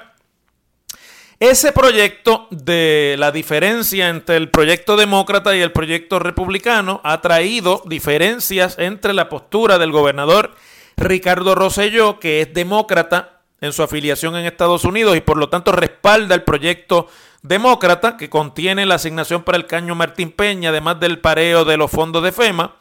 ese 1.38 1.70
proyecto 1.70 2.48
de 2.50 3.14
la 3.16 3.30
diferencia 3.30 4.08
entre 4.08 4.38
el 4.38 4.50
proyecto 4.50 4.96
demócrata 4.96 5.54
y 5.54 5.60
el 5.60 5.70
proyecto 5.70 6.18
republicano 6.18 7.00
ha 7.04 7.20
traído 7.20 7.80
diferencias 7.86 8.76
entre 8.80 9.14
la 9.14 9.28
postura 9.28 9.78
del 9.78 9.92
gobernador 9.92 10.56
Ricardo 10.96 11.54
Rosselló, 11.54 12.18
que 12.18 12.40
es 12.40 12.52
demócrata 12.52 13.35
en 13.60 13.72
su 13.72 13.82
afiliación 13.82 14.36
en 14.36 14.46
Estados 14.46 14.84
Unidos 14.84 15.16
y 15.16 15.20
por 15.20 15.36
lo 15.36 15.48
tanto 15.48 15.72
respalda 15.72 16.34
el 16.34 16.42
proyecto 16.42 17.08
demócrata 17.42 18.16
que 18.16 18.28
contiene 18.28 18.86
la 18.86 18.96
asignación 18.96 19.42
para 19.42 19.58
el 19.58 19.66
caño 19.66 19.94
Martín 19.94 20.30
Peña, 20.32 20.70
además 20.70 21.00
del 21.00 21.20
pareo 21.20 21.64
de 21.64 21.76
los 21.76 21.90
fondos 21.90 22.22
de 22.22 22.32
FEMA. 22.32 22.74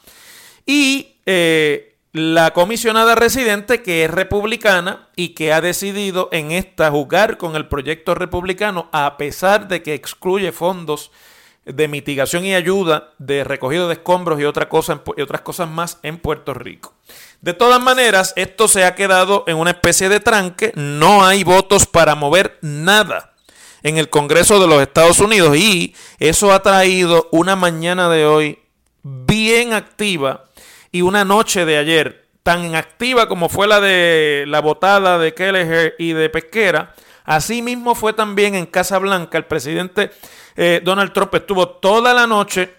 Y 0.65 1.15
eh, 1.25 1.95
la 2.11 2.51
comisionada 2.53 3.15
residente, 3.15 3.83
que 3.83 4.05
es 4.05 4.11
republicana 4.11 5.09
y 5.15 5.29
que 5.29 5.53
ha 5.53 5.61
decidido 5.61 6.29
en 6.31 6.51
esta 6.51 6.89
jugar 6.89 7.37
con 7.37 7.55
el 7.55 7.67
proyecto 7.67 8.15
republicano, 8.15 8.89
a 8.91 9.17
pesar 9.17 9.67
de 9.67 9.83
que 9.83 9.93
excluye 9.93 10.51
fondos 10.51 11.11
de 11.65 11.87
mitigación 11.87 12.45
y 12.45 12.55
ayuda 12.55 13.11
de 13.17 13.43
recogido 13.43 13.87
de 13.87 13.95
escombros 13.95 14.39
y, 14.39 14.43
y 14.43 14.45
otras 14.45 15.41
cosas 15.41 15.69
más 15.69 15.99
en 16.03 16.17
Puerto 16.17 16.53
Rico. 16.53 16.93
De 17.41 17.53
todas 17.53 17.81
maneras, 17.81 18.33
esto 18.35 18.67
se 18.67 18.85
ha 18.85 18.95
quedado 18.95 19.43
en 19.47 19.57
una 19.57 19.71
especie 19.71 20.09
de 20.09 20.19
tranque. 20.19 20.71
No 20.75 21.25
hay 21.25 21.43
votos 21.43 21.85
para 21.85 22.15
mover 22.15 22.57
nada 22.61 23.33
en 23.83 23.97
el 23.97 24.09
Congreso 24.09 24.59
de 24.59 24.67
los 24.67 24.81
Estados 24.81 25.19
Unidos 25.19 25.55
y 25.55 25.95
eso 26.19 26.51
ha 26.51 26.63
traído 26.63 27.29
una 27.31 27.55
mañana 27.55 28.09
de 28.09 28.25
hoy 28.25 28.59
bien 29.03 29.73
activa 29.73 30.45
y 30.91 31.03
una 31.03 31.23
noche 31.23 31.65
de 31.65 31.77
ayer 31.77 32.25
tan 32.41 32.73
activa 32.73 33.27
como 33.27 33.49
fue 33.49 33.67
la 33.67 33.79
de 33.79 34.45
la 34.47 34.59
votada 34.59 35.19
de 35.19 35.33
Kelleher 35.33 35.95
y 35.99 36.13
de 36.13 36.29
Pesquera, 36.29 36.95
así 37.25 37.61
mismo 37.61 37.95
fue 37.95 38.13
también 38.13 38.55
en 38.55 38.65
Casa 38.65 38.97
Blanca. 38.99 39.37
El 39.37 39.45
presidente 39.45 40.11
eh, 40.55 40.81
Donald 40.83 41.13
Trump 41.13 41.33
estuvo 41.35 41.67
toda 41.67 42.13
la 42.13 42.27
noche 42.27 42.73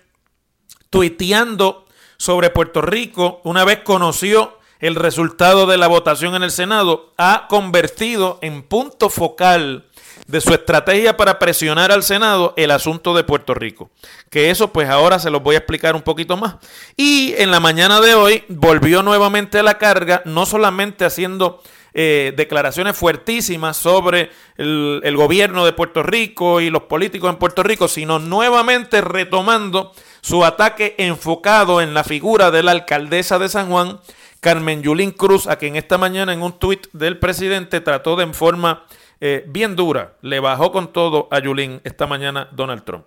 tuiteando 0.90 1.87
sobre 2.16 2.50
Puerto 2.50 2.80
Rico 2.80 3.40
una 3.44 3.64
vez 3.64 3.80
conoció 3.80 4.56
el 4.78 4.94
resultado 4.94 5.66
de 5.66 5.78
la 5.78 5.88
votación 5.88 6.35
en 6.35 6.42
el 6.42 6.50
Senado, 6.50 7.12
ha 7.16 7.46
convertido 7.48 8.38
en 8.42 8.62
punto 8.62 9.09
focal 9.09 9.86
de 10.26 10.40
su 10.40 10.52
estrategia 10.52 11.16
para 11.16 11.38
presionar 11.38 11.92
al 11.92 12.02
Senado 12.02 12.54
el 12.56 12.70
asunto 12.70 13.14
de 13.14 13.24
Puerto 13.24 13.54
Rico. 13.54 13.90
Que 14.30 14.50
eso 14.50 14.72
pues 14.72 14.88
ahora 14.88 15.18
se 15.18 15.30
los 15.30 15.42
voy 15.42 15.54
a 15.54 15.58
explicar 15.58 15.94
un 15.94 16.02
poquito 16.02 16.36
más. 16.36 16.56
Y 16.96 17.34
en 17.38 17.50
la 17.50 17.60
mañana 17.60 18.00
de 18.00 18.14
hoy 18.14 18.44
volvió 18.48 19.02
nuevamente 19.02 19.58
a 19.58 19.62
la 19.62 19.78
carga, 19.78 20.22
no 20.24 20.46
solamente 20.46 21.04
haciendo 21.04 21.62
eh, 21.94 22.34
declaraciones 22.36 22.96
fuertísimas 22.96 23.76
sobre 23.76 24.30
el, 24.56 25.00
el 25.02 25.16
gobierno 25.16 25.64
de 25.64 25.72
Puerto 25.72 26.02
Rico 26.02 26.60
y 26.60 26.68
los 26.68 26.82
políticos 26.82 27.30
en 27.30 27.36
Puerto 27.36 27.62
Rico, 27.62 27.88
sino 27.88 28.18
nuevamente 28.18 29.00
retomando 29.00 29.92
su 30.20 30.44
ataque 30.44 30.94
enfocado 30.98 31.80
en 31.80 31.94
la 31.94 32.04
figura 32.04 32.50
de 32.50 32.62
la 32.62 32.72
alcaldesa 32.72 33.38
de 33.38 33.48
San 33.48 33.68
Juan, 33.68 34.00
Carmen 34.40 34.82
Yulín 34.82 35.12
Cruz, 35.12 35.46
a 35.46 35.56
quien 35.56 35.76
esta 35.76 35.98
mañana 35.98 36.32
en 36.32 36.42
un 36.42 36.52
tuit 36.58 36.86
del 36.92 37.18
presidente 37.18 37.80
trató 37.80 38.16
de 38.16 38.24
en 38.24 38.34
forma 38.34 38.84
eh, 39.20 39.44
bien 39.48 39.76
dura, 39.76 40.14
le 40.22 40.40
bajó 40.40 40.72
con 40.72 40.92
todo 40.92 41.29
a 41.31 41.38
Yulín 41.38 41.81
esta 41.85 42.07
mañana 42.07 42.48
Donald 42.52 42.85
Trump. 42.85 43.07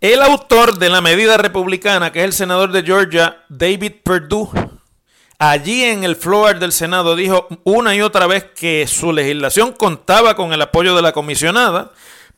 El 0.00 0.22
autor 0.22 0.78
de 0.78 0.90
la 0.90 1.00
medida 1.00 1.36
republicana, 1.36 2.12
que 2.12 2.20
es 2.20 2.24
el 2.26 2.32
senador 2.32 2.70
de 2.70 2.82
Georgia, 2.82 3.44
David 3.48 3.94
Perdue, 4.02 4.48
allí 5.38 5.84
en 5.84 6.04
el 6.04 6.16
floor 6.16 6.58
del 6.58 6.72
Senado 6.72 7.16
dijo 7.16 7.48
una 7.64 7.94
y 7.94 8.02
otra 8.02 8.26
vez 8.26 8.44
que 8.44 8.86
su 8.86 9.12
legislación 9.12 9.72
contaba 9.72 10.36
con 10.36 10.52
el 10.52 10.62
apoyo 10.62 10.94
de 10.94 11.02
la 11.02 11.12
comisionada, 11.12 11.92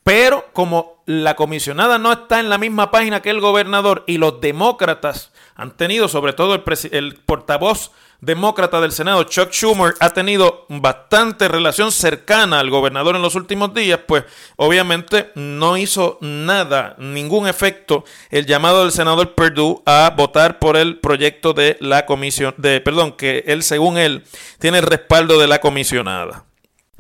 pero 0.05 0.47
como 0.53 1.03
la 1.07 1.37
comisionada 1.37 1.99
no 1.99 2.13
está 2.13 2.41
en 2.41 2.49
la 2.49 2.59
misma 2.59 2.91
página 2.91 3.23
que 3.23 3.31
el 3.31 3.41
gobernador 3.41 4.05
y 4.07 4.19
los 4.19 4.41
demócratas 4.41 5.33
han 5.55 5.77
tenido, 5.77 6.09
sobre 6.09 6.33
todo 6.33 6.55
el, 6.55 6.63
el 6.93 7.15
portavoz 7.17 7.91
demócrata 8.21 8.81
del 8.81 8.93
Senado, 8.93 9.25
Chuck 9.25 9.53
Schumer, 9.53 9.95
ha 10.01 10.11
tenido 10.11 10.67
bastante 10.69 11.47
relación 11.49 11.93
cercana 11.93 12.59
al 12.61 12.71
gobernador 12.71 13.17
en 13.17 13.23
los 13.23 13.35
últimos 13.35 13.73
días, 13.75 14.01
pues 14.07 14.25
obviamente 14.57 15.31
no 15.35 15.77
hizo 15.77 16.19
nada, 16.21 16.97
ningún 16.99 17.47
efecto 17.47 18.05
el 18.31 18.47
llamado 18.47 18.83
del 18.83 18.93
senador 18.93 19.35
Perdue 19.35 19.81
a 19.87 20.13
votar 20.17 20.59
por 20.59 20.77
el 20.77 20.99
proyecto 20.99 21.53
de 21.53 21.77
la 21.81 22.07
comisión, 22.07 22.55
de, 22.57 22.81
perdón, 22.81 23.13
que 23.13 23.45
él, 23.47 23.63
según 23.63 23.99
él, 23.99 24.25
tiene 24.59 24.79
el 24.79 24.85
respaldo 24.85 25.39
de 25.39 25.47
la 25.47 25.61
comisionada. 25.61 26.45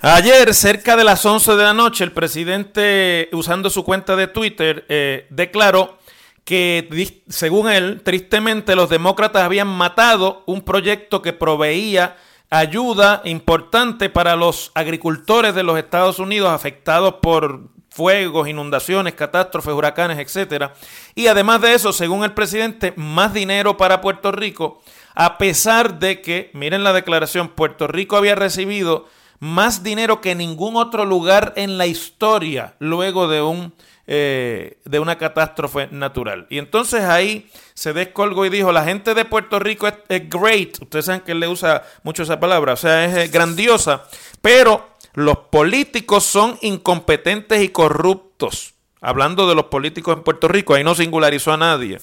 Ayer, 0.00 0.54
cerca 0.54 0.96
de 0.96 1.02
las 1.02 1.26
11 1.26 1.56
de 1.56 1.62
la 1.64 1.74
noche, 1.74 2.04
el 2.04 2.12
presidente, 2.12 3.28
usando 3.32 3.68
su 3.68 3.82
cuenta 3.82 4.14
de 4.14 4.28
Twitter, 4.28 4.86
eh, 4.88 5.26
declaró 5.30 5.97
que, 6.48 6.88
según 7.28 7.68
él, 7.68 8.00
tristemente 8.02 8.74
los 8.74 8.88
demócratas 8.88 9.42
habían 9.42 9.68
matado 9.68 10.44
un 10.46 10.62
proyecto 10.62 11.20
que 11.20 11.34
proveía 11.34 12.16
ayuda 12.48 13.20
importante 13.26 14.08
para 14.08 14.34
los 14.34 14.70
agricultores 14.72 15.54
de 15.54 15.62
los 15.62 15.76
Estados 15.76 16.18
Unidos 16.18 16.50
afectados 16.50 17.16
por 17.20 17.68
fuegos, 17.90 18.48
inundaciones, 18.48 19.12
catástrofes, 19.12 19.74
huracanes, 19.74 20.18
etcétera. 20.18 20.72
Y 21.14 21.26
además 21.26 21.60
de 21.60 21.74
eso, 21.74 21.92
según 21.92 22.24
el 22.24 22.32
presidente, 22.32 22.94
más 22.96 23.34
dinero 23.34 23.76
para 23.76 24.00
Puerto 24.00 24.32
Rico, 24.32 24.80
a 25.14 25.36
pesar 25.36 25.98
de 25.98 26.22
que, 26.22 26.50
miren 26.54 26.82
la 26.82 26.94
declaración, 26.94 27.48
Puerto 27.48 27.88
Rico 27.88 28.16
había 28.16 28.34
recibido 28.34 29.04
más 29.38 29.82
dinero 29.82 30.22
que 30.22 30.34
ningún 30.34 30.76
otro 30.76 31.04
lugar 31.04 31.52
en 31.56 31.76
la 31.76 31.84
historia 31.84 32.74
luego 32.78 33.28
de 33.28 33.42
un 33.42 33.74
eh, 34.10 34.78
de 34.86 34.98
una 35.00 35.18
catástrofe 35.18 35.88
natural. 35.90 36.46
Y 36.48 36.56
entonces 36.56 37.02
ahí 37.02 37.50
se 37.74 37.92
descolgó 37.92 38.46
y 38.46 38.48
dijo, 38.48 38.72
la 38.72 38.82
gente 38.82 39.12
de 39.12 39.26
Puerto 39.26 39.58
Rico 39.58 39.86
es, 39.86 40.30
great, 40.30 40.80
ustedes 40.80 41.04
saben 41.04 41.20
que 41.20 41.32
él 41.32 41.40
le 41.40 41.46
usa 41.46 41.82
mucho 42.04 42.22
esa 42.22 42.40
palabra, 42.40 42.72
o 42.72 42.76
sea, 42.76 43.04
es 43.04 43.14
eh, 43.14 43.28
grandiosa, 43.28 44.04
pero 44.40 44.88
los 45.12 45.36
políticos 45.50 46.24
son 46.24 46.56
incompetentes 46.62 47.62
y 47.62 47.68
corruptos. 47.68 48.72
Hablando 49.02 49.46
de 49.46 49.54
los 49.54 49.66
políticos 49.66 50.16
en 50.16 50.22
Puerto 50.22 50.48
Rico, 50.48 50.72
ahí 50.72 50.82
no 50.82 50.94
singularizó 50.94 51.52
a 51.52 51.58
nadie. 51.58 51.98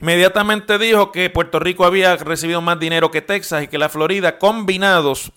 Inmediatamente 0.00 0.76
dijo 0.76 1.12
que 1.12 1.30
Puerto 1.30 1.60
Rico 1.60 1.84
había 1.84 2.16
recibido 2.16 2.60
más 2.60 2.80
dinero 2.80 3.12
que 3.12 3.22
Texas 3.22 3.62
y 3.62 3.68
que 3.68 3.78
la 3.78 3.88
Florida 3.88 4.38
combinados 4.38 5.30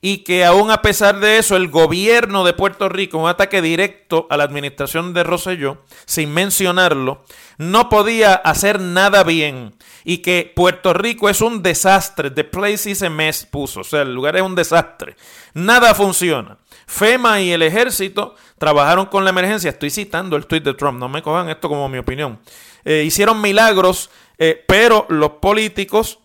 y 0.00 0.18
que 0.18 0.44
aún 0.44 0.70
a 0.70 0.82
pesar 0.82 1.20
de 1.20 1.38
eso 1.38 1.56
el 1.56 1.68
gobierno 1.68 2.44
de 2.44 2.52
Puerto 2.52 2.88
Rico, 2.88 3.18
un 3.18 3.28
ataque 3.28 3.62
directo 3.62 4.26
a 4.30 4.36
la 4.36 4.44
administración 4.44 5.14
de 5.14 5.24
Rosselló, 5.24 5.82
sin 6.04 6.32
mencionarlo, 6.32 7.24
no 7.58 7.88
podía 7.88 8.34
hacer 8.34 8.80
nada 8.80 9.24
bien 9.24 9.74
y 10.04 10.18
que 10.18 10.52
Puerto 10.54 10.92
Rico 10.92 11.28
es 11.28 11.40
un 11.40 11.62
desastre, 11.62 12.30
the 12.30 12.44
place 12.44 12.88
is 12.88 13.02
a 13.02 13.10
mess 13.10 13.44
puso, 13.44 13.80
o 13.80 13.84
sea, 13.84 14.02
el 14.02 14.14
lugar 14.14 14.36
es 14.36 14.42
un 14.42 14.54
desastre, 14.54 15.16
nada 15.54 15.94
funciona. 15.94 16.58
FEMA 16.86 17.40
y 17.40 17.50
el 17.50 17.62
ejército 17.62 18.36
trabajaron 18.58 19.06
con 19.06 19.24
la 19.24 19.30
emergencia, 19.30 19.70
estoy 19.70 19.90
citando 19.90 20.36
el 20.36 20.46
tweet 20.46 20.60
de 20.60 20.74
Trump, 20.74 21.00
no 21.00 21.08
me 21.08 21.22
cojan 21.22 21.48
esto 21.48 21.68
como 21.68 21.88
mi 21.88 21.98
opinión, 21.98 22.38
eh, 22.84 23.02
hicieron 23.04 23.40
milagros, 23.40 24.10
eh, 24.38 24.64
pero 24.68 25.06
los 25.08 25.32
políticos 25.32 26.20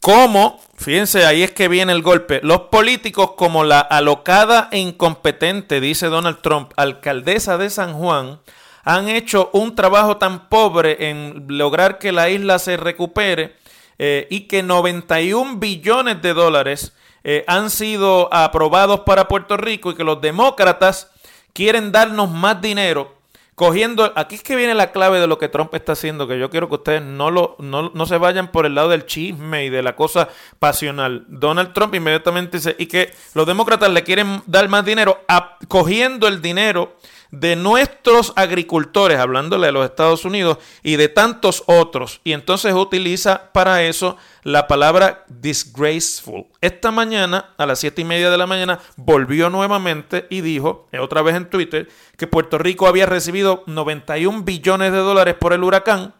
como, 0.00 0.60
fíjense, 0.76 1.26
ahí 1.26 1.42
es 1.42 1.52
que 1.52 1.68
viene 1.68 1.92
el 1.92 2.02
golpe, 2.02 2.40
los 2.42 2.62
políticos 2.62 3.32
como 3.36 3.64
la 3.64 3.80
alocada 3.80 4.68
e 4.72 4.78
incompetente, 4.78 5.80
dice 5.80 6.06
Donald 6.06 6.40
Trump, 6.40 6.72
alcaldesa 6.76 7.58
de 7.58 7.68
San 7.68 7.92
Juan, 7.92 8.40
han 8.82 9.08
hecho 9.08 9.50
un 9.52 9.74
trabajo 9.74 10.16
tan 10.16 10.48
pobre 10.48 11.10
en 11.10 11.44
lograr 11.48 11.98
que 11.98 12.12
la 12.12 12.30
isla 12.30 12.58
se 12.58 12.78
recupere 12.78 13.56
eh, 13.98 14.26
y 14.30 14.42
que 14.42 14.62
91 14.62 15.56
billones 15.56 16.22
de 16.22 16.32
dólares 16.32 16.94
eh, 17.22 17.44
han 17.46 17.68
sido 17.68 18.32
aprobados 18.32 19.00
para 19.00 19.28
Puerto 19.28 19.58
Rico 19.58 19.90
y 19.90 19.94
que 19.94 20.04
los 20.04 20.22
demócratas 20.22 21.10
quieren 21.52 21.92
darnos 21.92 22.30
más 22.30 22.62
dinero 22.62 23.19
cogiendo, 23.60 24.10
aquí 24.16 24.36
es 24.36 24.42
que 24.42 24.56
viene 24.56 24.74
la 24.74 24.90
clave 24.90 25.20
de 25.20 25.26
lo 25.26 25.36
que 25.36 25.50
Trump 25.50 25.74
está 25.74 25.92
haciendo, 25.92 26.26
que 26.26 26.38
yo 26.38 26.48
quiero 26.48 26.70
que 26.70 26.76
ustedes 26.76 27.02
no, 27.02 27.30
lo, 27.30 27.56
no, 27.58 28.06
se 28.06 28.16
vayan 28.16 28.50
por 28.50 28.64
el 28.64 28.74
lado 28.74 28.88
del 28.88 29.04
chisme 29.04 29.66
y 29.66 29.68
de 29.68 29.82
la 29.82 29.94
cosa 29.96 30.30
pasional. 30.58 31.26
Donald 31.28 31.74
Trump 31.74 31.94
inmediatamente 31.94 32.56
dice, 32.56 32.74
y 32.78 32.86
que 32.86 33.12
los 33.34 33.46
demócratas 33.46 33.90
le 33.90 34.02
quieren 34.02 34.42
dar 34.46 34.66
más 34.70 34.86
dinero, 34.86 35.20
cogiendo 35.68 36.26
el 36.26 36.40
dinero 36.40 36.96
de 37.30 37.54
nuestros 37.56 38.32
agricultores, 38.36 39.18
hablándole 39.18 39.66
de 39.66 39.72
los 39.72 39.84
Estados 39.84 40.24
Unidos 40.24 40.58
y 40.82 40.96
de 40.96 41.08
tantos 41.08 41.62
otros. 41.66 42.20
Y 42.24 42.32
entonces 42.32 42.74
utiliza 42.74 43.52
para 43.52 43.84
eso 43.84 44.16
la 44.42 44.66
palabra 44.66 45.24
disgraceful. 45.28 46.46
Esta 46.60 46.90
mañana, 46.90 47.50
a 47.56 47.66
las 47.66 47.78
siete 47.78 48.02
y 48.02 48.04
media 48.04 48.30
de 48.30 48.38
la 48.38 48.46
mañana, 48.46 48.80
volvió 48.96 49.50
nuevamente 49.50 50.26
y 50.30 50.40
dijo, 50.40 50.88
eh, 50.92 50.98
otra 50.98 51.22
vez 51.22 51.36
en 51.36 51.48
Twitter, 51.48 51.88
que 52.16 52.26
Puerto 52.26 52.58
Rico 52.58 52.86
había 52.86 53.06
recibido 53.06 53.62
91 53.66 54.42
billones 54.42 54.92
de 54.92 54.98
dólares 54.98 55.36
por 55.38 55.52
el 55.52 55.62
huracán, 55.62 56.14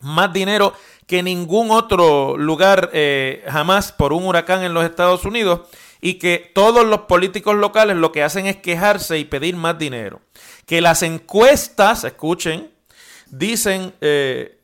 más 0.00 0.32
dinero 0.32 0.74
que 1.06 1.22
ningún 1.22 1.70
otro 1.70 2.36
lugar 2.36 2.90
eh, 2.92 3.44
jamás 3.48 3.92
por 3.92 4.12
un 4.12 4.24
huracán 4.24 4.62
en 4.62 4.74
los 4.74 4.84
Estados 4.84 5.24
Unidos 5.24 5.60
y 6.06 6.20
que 6.20 6.52
todos 6.54 6.86
los 6.86 7.00
políticos 7.00 7.56
locales 7.56 7.96
lo 7.96 8.12
que 8.12 8.22
hacen 8.22 8.46
es 8.46 8.58
quejarse 8.58 9.18
y 9.18 9.24
pedir 9.24 9.56
más 9.56 9.76
dinero. 9.76 10.20
Que 10.64 10.80
las 10.80 11.02
encuestas, 11.02 12.04
escuchen, 12.04 12.70
dicen 13.28 13.92
eh, 14.00 14.56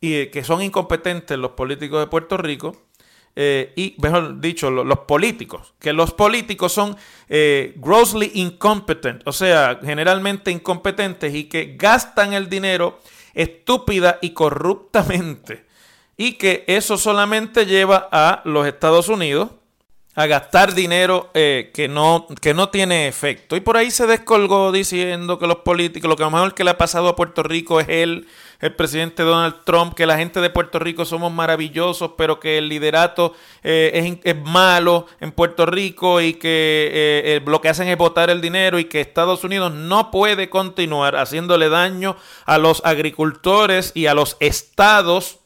y, 0.00 0.26
que 0.26 0.42
son 0.42 0.60
incompetentes 0.60 1.38
los 1.38 1.52
políticos 1.52 2.00
de 2.00 2.08
Puerto 2.08 2.36
Rico. 2.36 2.82
Eh, 3.36 3.72
y, 3.76 3.94
mejor 4.02 4.40
dicho, 4.40 4.72
los, 4.72 4.98
políticos, 5.06 5.72
que 5.78 5.92
los 5.92 6.12
políticos 6.12 6.72
son 6.72 6.96
eh, 7.28 7.72
grossly 7.76 8.32
incompetent, 8.34 9.22
o 9.28 9.32
sea, 9.32 9.78
generalmente 9.84 10.50
incompetentes 10.50 11.32
y 11.32 11.44
que 11.44 11.76
gastan 11.78 12.32
el 12.32 12.48
dinero 12.48 12.98
estúpida 13.34 14.18
y 14.20 14.30
corruptamente. 14.30 15.64
Y 16.16 16.32
que 16.32 16.64
eso 16.66 16.98
solamente 16.98 17.66
lleva 17.66 18.08
a 18.10 18.42
los 18.44 18.66
Estados 18.66 19.08
Unidos 19.08 19.50
a 20.16 20.26
gastar 20.26 20.74
dinero 20.74 21.30
eh, 21.34 21.72
que, 21.74 21.88
no, 21.88 22.26
que 22.40 22.54
no 22.54 22.68
tiene 22.68 23.08
efecto. 23.08 23.56
Y 23.56 23.60
por 23.60 23.76
ahí 23.76 23.90
se 23.90 24.06
descolgó 24.06 24.70
diciendo 24.70 25.38
que 25.40 25.48
los 25.48 25.58
políticos, 25.58 26.08
lo 26.08 26.16
que 26.16 26.24
mejor 26.24 26.54
que 26.54 26.62
le 26.62 26.70
ha 26.70 26.78
pasado 26.78 27.08
a 27.08 27.16
Puerto 27.16 27.42
Rico 27.42 27.80
es 27.80 27.88
él, 27.88 28.28
el 28.60 28.74
presidente 28.76 29.24
Donald 29.24 29.56
Trump, 29.64 29.94
que 29.94 30.06
la 30.06 30.16
gente 30.16 30.40
de 30.40 30.50
Puerto 30.50 30.78
Rico 30.78 31.04
somos 31.04 31.32
maravillosos, 31.32 32.12
pero 32.16 32.38
que 32.38 32.58
el 32.58 32.68
liderato 32.68 33.34
eh, 33.64 34.20
es, 34.22 34.36
malo 34.36 35.06
en 35.20 35.32
Puerto 35.32 35.66
Rico 35.66 36.20
y 36.20 36.34
que 36.34 36.90
eh, 36.94 37.42
lo 37.44 37.60
que 37.60 37.68
hacen 37.68 37.88
es 37.88 37.98
votar 37.98 38.30
el 38.30 38.40
dinero 38.40 38.78
y 38.78 38.84
que 38.84 39.00
Estados 39.00 39.42
Unidos 39.42 39.72
no 39.72 40.12
puede 40.12 40.48
continuar 40.48 41.16
haciéndole 41.16 41.68
daño 41.68 42.16
a 42.46 42.58
los 42.58 42.82
agricultores 42.84 43.90
y 43.94 44.06
a 44.06 44.14
los 44.14 44.36
estados 44.38 45.40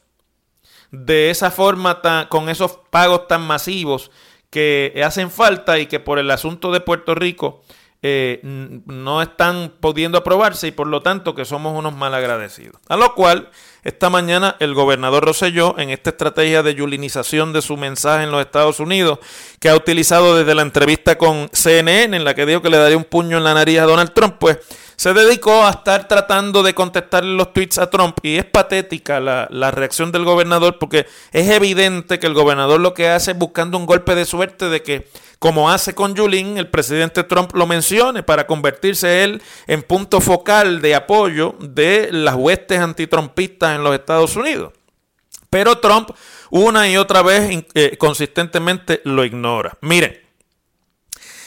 de 0.91 1.29
esa 1.29 1.51
forma 1.51 2.01
tan, 2.01 2.27
con 2.27 2.49
esos 2.49 2.79
pagos 2.89 3.27
tan 3.27 3.41
masivos 3.41 4.11
que 4.49 5.01
hacen 5.05 5.31
falta 5.31 5.79
y 5.79 5.85
que 5.85 5.99
por 5.99 6.19
el 6.19 6.31
asunto 6.31 6.71
de 6.71 6.79
Puerto 6.79 7.15
Rico 7.15 7.61
eh, 8.01 8.39
no 8.43 9.21
están 9.21 9.73
pudiendo 9.79 10.17
aprobarse 10.17 10.67
y 10.67 10.71
por 10.71 10.87
lo 10.87 11.01
tanto 11.01 11.35
que 11.35 11.45
somos 11.45 11.77
unos 11.77 11.95
malagradecidos. 11.95 12.81
A 12.87 12.95
lo 12.95 13.13
cual, 13.13 13.49
esta 13.83 14.09
mañana 14.09 14.57
el 14.59 14.73
gobernador 14.73 15.25
Rosselló, 15.25 15.75
en 15.77 15.89
esta 15.89 16.09
estrategia 16.09 16.63
de 16.63 16.75
yulinización 16.75 17.53
de 17.53 17.61
su 17.61 17.77
mensaje 17.77 18.23
en 18.23 18.31
los 18.31 18.41
Estados 18.41 18.79
Unidos, 18.79 19.19
que 19.59 19.69
ha 19.69 19.75
utilizado 19.75 20.35
desde 20.35 20.53
la 20.55 20.63
entrevista 20.63 21.17
con 21.17 21.49
CNN, 21.53 22.15
en 22.15 22.23
la 22.23 22.33
que 22.33 22.45
dijo 22.45 22.61
que 22.61 22.69
le 22.69 22.77
daría 22.77 22.97
un 22.97 23.05
puño 23.05 23.37
en 23.37 23.43
la 23.43 23.53
nariz 23.53 23.79
a 23.79 23.85
Donald 23.85 24.13
Trump, 24.13 24.35
pues 24.39 24.57
se 24.97 25.13
dedicó 25.13 25.63
a 25.63 25.69
estar 25.69 26.09
tratando 26.09 26.61
de 26.61 26.73
contestarle 26.73 27.33
los 27.33 27.53
tweets 27.53 27.77
a 27.77 27.89
Trump. 27.89 28.17
Y 28.21 28.35
es 28.35 28.43
patética 28.43 29.21
la, 29.21 29.47
la, 29.49 29.71
reacción 29.71 30.11
del 30.11 30.25
gobernador 30.25 30.77
porque 30.77 31.07
es 31.31 31.49
evidente 31.49 32.19
que 32.19 32.27
el 32.27 32.33
gobernador 32.33 32.81
lo 32.81 32.93
que 32.93 33.07
hace 33.07 33.31
es 33.31 33.37
buscando 33.37 33.77
un 33.77 33.85
golpe 33.85 34.13
de 34.13 34.25
suerte 34.25 34.67
de 34.67 34.83
que 34.83 35.07
como 35.39 35.71
hace 35.71 35.95
con 35.95 36.15
Yulín, 36.15 36.57
el 36.57 36.67
presidente 36.67 37.23
Trump 37.23 37.55
lo 37.55 37.65
mencione 37.65 38.23
para 38.23 38.45
convertirse 38.45 39.23
él 39.23 39.41
en 39.67 39.83
punto 39.83 40.19
focal 40.19 40.81
de 40.81 40.95
apoyo 40.95 41.55
de 41.61 42.09
las 42.11 42.35
huestes 42.35 42.79
antitrumpistas 42.79 43.75
en 43.75 43.83
los 43.83 43.95
Estados 43.95 44.35
Unidos. 44.35 44.73
Pero 45.49 45.79
Trump 45.79 46.11
una 46.51 46.89
y 46.89 46.97
otra 46.97 47.21
vez 47.21 47.65
eh, 47.73 47.95
consistentemente 47.97 49.01
lo 49.05 49.23
ignora. 49.23 49.77
Miren, 49.81 50.19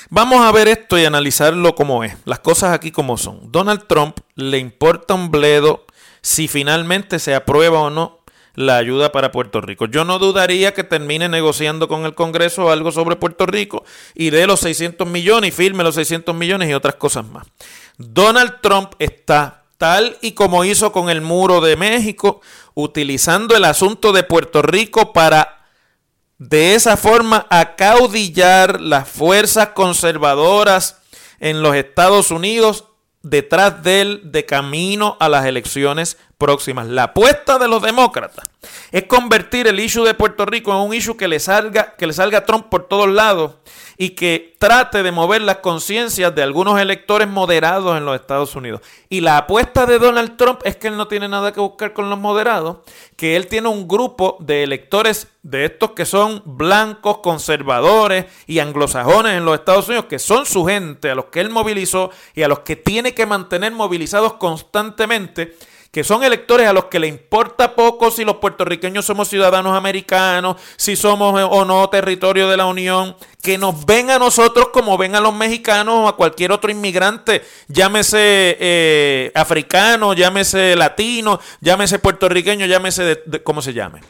vamos 0.08 0.40
a 0.40 0.50
ver 0.52 0.68
esto 0.68 0.98
y 0.98 1.04
analizarlo 1.04 1.74
como 1.74 2.02
es, 2.02 2.16
las 2.24 2.38
cosas 2.38 2.72
aquí 2.72 2.90
como 2.90 3.18
son. 3.18 3.52
Donald 3.52 3.86
Trump 3.86 4.18
le 4.36 4.58
importa 4.58 5.12
un 5.14 5.30
bledo 5.30 5.84
si 6.22 6.48
finalmente 6.48 7.18
se 7.18 7.34
aprueba 7.34 7.80
o 7.80 7.90
no 7.90 8.21
la 8.54 8.76
ayuda 8.76 9.12
para 9.12 9.32
Puerto 9.32 9.60
Rico. 9.60 9.86
Yo 9.86 10.04
no 10.04 10.18
dudaría 10.18 10.74
que 10.74 10.84
termine 10.84 11.28
negociando 11.28 11.88
con 11.88 12.04
el 12.04 12.14
Congreso 12.14 12.70
algo 12.70 12.92
sobre 12.92 13.16
Puerto 13.16 13.46
Rico 13.46 13.84
y 14.14 14.30
dé 14.30 14.46
los 14.46 14.60
600 14.60 15.06
millones 15.08 15.48
y 15.48 15.52
firme 15.52 15.84
los 15.84 15.94
600 15.94 16.34
millones 16.34 16.68
y 16.68 16.74
otras 16.74 16.96
cosas 16.96 17.24
más. 17.26 17.46
Donald 17.96 18.60
Trump 18.60 18.92
está 18.98 19.64
tal 19.78 20.16
y 20.20 20.32
como 20.32 20.64
hizo 20.64 20.92
con 20.92 21.10
el 21.10 21.22
muro 21.22 21.60
de 21.60 21.76
México, 21.76 22.40
utilizando 22.74 23.56
el 23.56 23.64
asunto 23.64 24.12
de 24.12 24.22
Puerto 24.22 24.62
Rico 24.62 25.12
para 25.12 25.66
de 26.38 26.74
esa 26.74 26.96
forma 26.96 27.46
acaudillar 27.50 28.80
las 28.80 29.08
fuerzas 29.08 29.68
conservadoras 29.68 30.98
en 31.40 31.62
los 31.62 31.74
Estados 31.74 32.30
Unidos 32.30 32.84
detrás 33.22 33.82
de 33.82 34.00
él 34.00 34.20
de 34.24 34.44
camino 34.44 35.16
a 35.20 35.28
las 35.28 35.46
elecciones 35.46 36.18
próximas. 36.42 36.88
La 36.88 37.04
apuesta 37.04 37.56
de 37.56 37.68
los 37.68 37.80
demócratas 37.80 38.44
es 38.90 39.04
convertir 39.04 39.68
el 39.68 39.78
issue 39.78 40.04
de 40.04 40.14
Puerto 40.14 40.44
Rico 40.44 40.72
en 40.72 40.88
un 40.88 40.92
issue 40.92 41.16
que 41.16 41.28
le 41.28 41.38
salga, 41.38 41.94
que 41.96 42.04
le 42.04 42.12
salga 42.12 42.38
a 42.38 42.44
Trump 42.44 42.66
por 42.68 42.88
todos 42.88 43.08
lados 43.08 43.52
y 43.96 44.10
que 44.10 44.56
trate 44.58 45.04
de 45.04 45.12
mover 45.12 45.42
las 45.42 45.58
conciencias 45.58 46.34
de 46.34 46.42
algunos 46.42 46.80
electores 46.80 47.28
moderados 47.28 47.96
en 47.96 48.04
los 48.04 48.16
Estados 48.16 48.56
Unidos. 48.56 48.80
Y 49.08 49.20
la 49.20 49.36
apuesta 49.36 49.86
de 49.86 50.00
Donald 50.00 50.36
Trump 50.36 50.60
es 50.64 50.74
que 50.74 50.88
él 50.88 50.96
no 50.96 51.06
tiene 51.06 51.28
nada 51.28 51.52
que 51.52 51.60
buscar 51.60 51.92
con 51.92 52.10
los 52.10 52.18
moderados, 52.18 52.78
que 53.14 53.36
él 53.36 53.46
tiene 53.46 53.68
un 53.68 53.86
grupo 53.86 54.36
de 54.40 54.64
electores 54.64 55.28
de 55.44 55.66
estos 55.66 55.92
que 55.92 56.04
son 56.04 56.42
blancos, 56.44 57.18
conservadores 57.18 58.26
y 58.48 58.58
anglosajones 58.58 59.34
en 59.34 59.44
los 59.44 59.54
Estados 59.54 59.86
Unidos, 59.86 60.06
que 60.06 60.18
son 60.18 60.44
su 60.44 60.64
gente, 60.64 61.08
a 61.08 61.14
los 61.14 61.26
que 61.26 61.38
él 61.38 61.50
movilizó 61.50 62.10
y 62.34 62.42
a 62.42 62.48
los 62.48 62.60
que 62.60 62.74
tiene 62.74 63.14
que 63.14 63.26
mantener 63.26 63.70
movilizados 63.70 64.32
constantemente 64.34 65.56
que 65.92 66.04
son 66.04 66.24
electores 66.24 66.66
a 66.66 66.72
los 66.72 66.86
que 66.86 66.98
le 66.98 67.06
importa 67.06 67.76
poco 67.76 68.10
si 68.10 68.24
los 68.24 68.36
puertorriqueños 68.36 69.04
somos 69.04 69.28
ciudadanos 69.28 69.76
americanos, 69.76 70.56
si 70.76 70.96
somos 70.96 71.38
o 71.38 71.64
no 71.66 71.88
territorio 71.90 72.48
de 72.48 72.56
la 72.56 72.64
Unión, 72.64 73.14
que 73.42 73.58
nos 73.58 73.84
ven 73.84 74.08
a 74.08 74.18
nosotros 74.18 74.68
como 74.72 74.96
ven 74.96 75.14
a 75.14 75.20
los 75.20 75.34
mexicanos 75.34 75.94
o 75.96 76.08
a 76.08 76.16
cualquier 76.16 76.50
otro 76.50 76.70
inmigrante, 76.70 77.42
llámese 77.68 78.56
eh, 78.58 79.32
africano, 79.34 80.14
llámese 80.14 80.76
latino, 80.76 81.38
llámese 81.60 81.98
puertorriqueño, 81.98 82.64
llámese 82.64 83.20
de, 83.26 83.42
cómo 83.42 83.60
se 83.60 83.74
llame. 83.74 84.00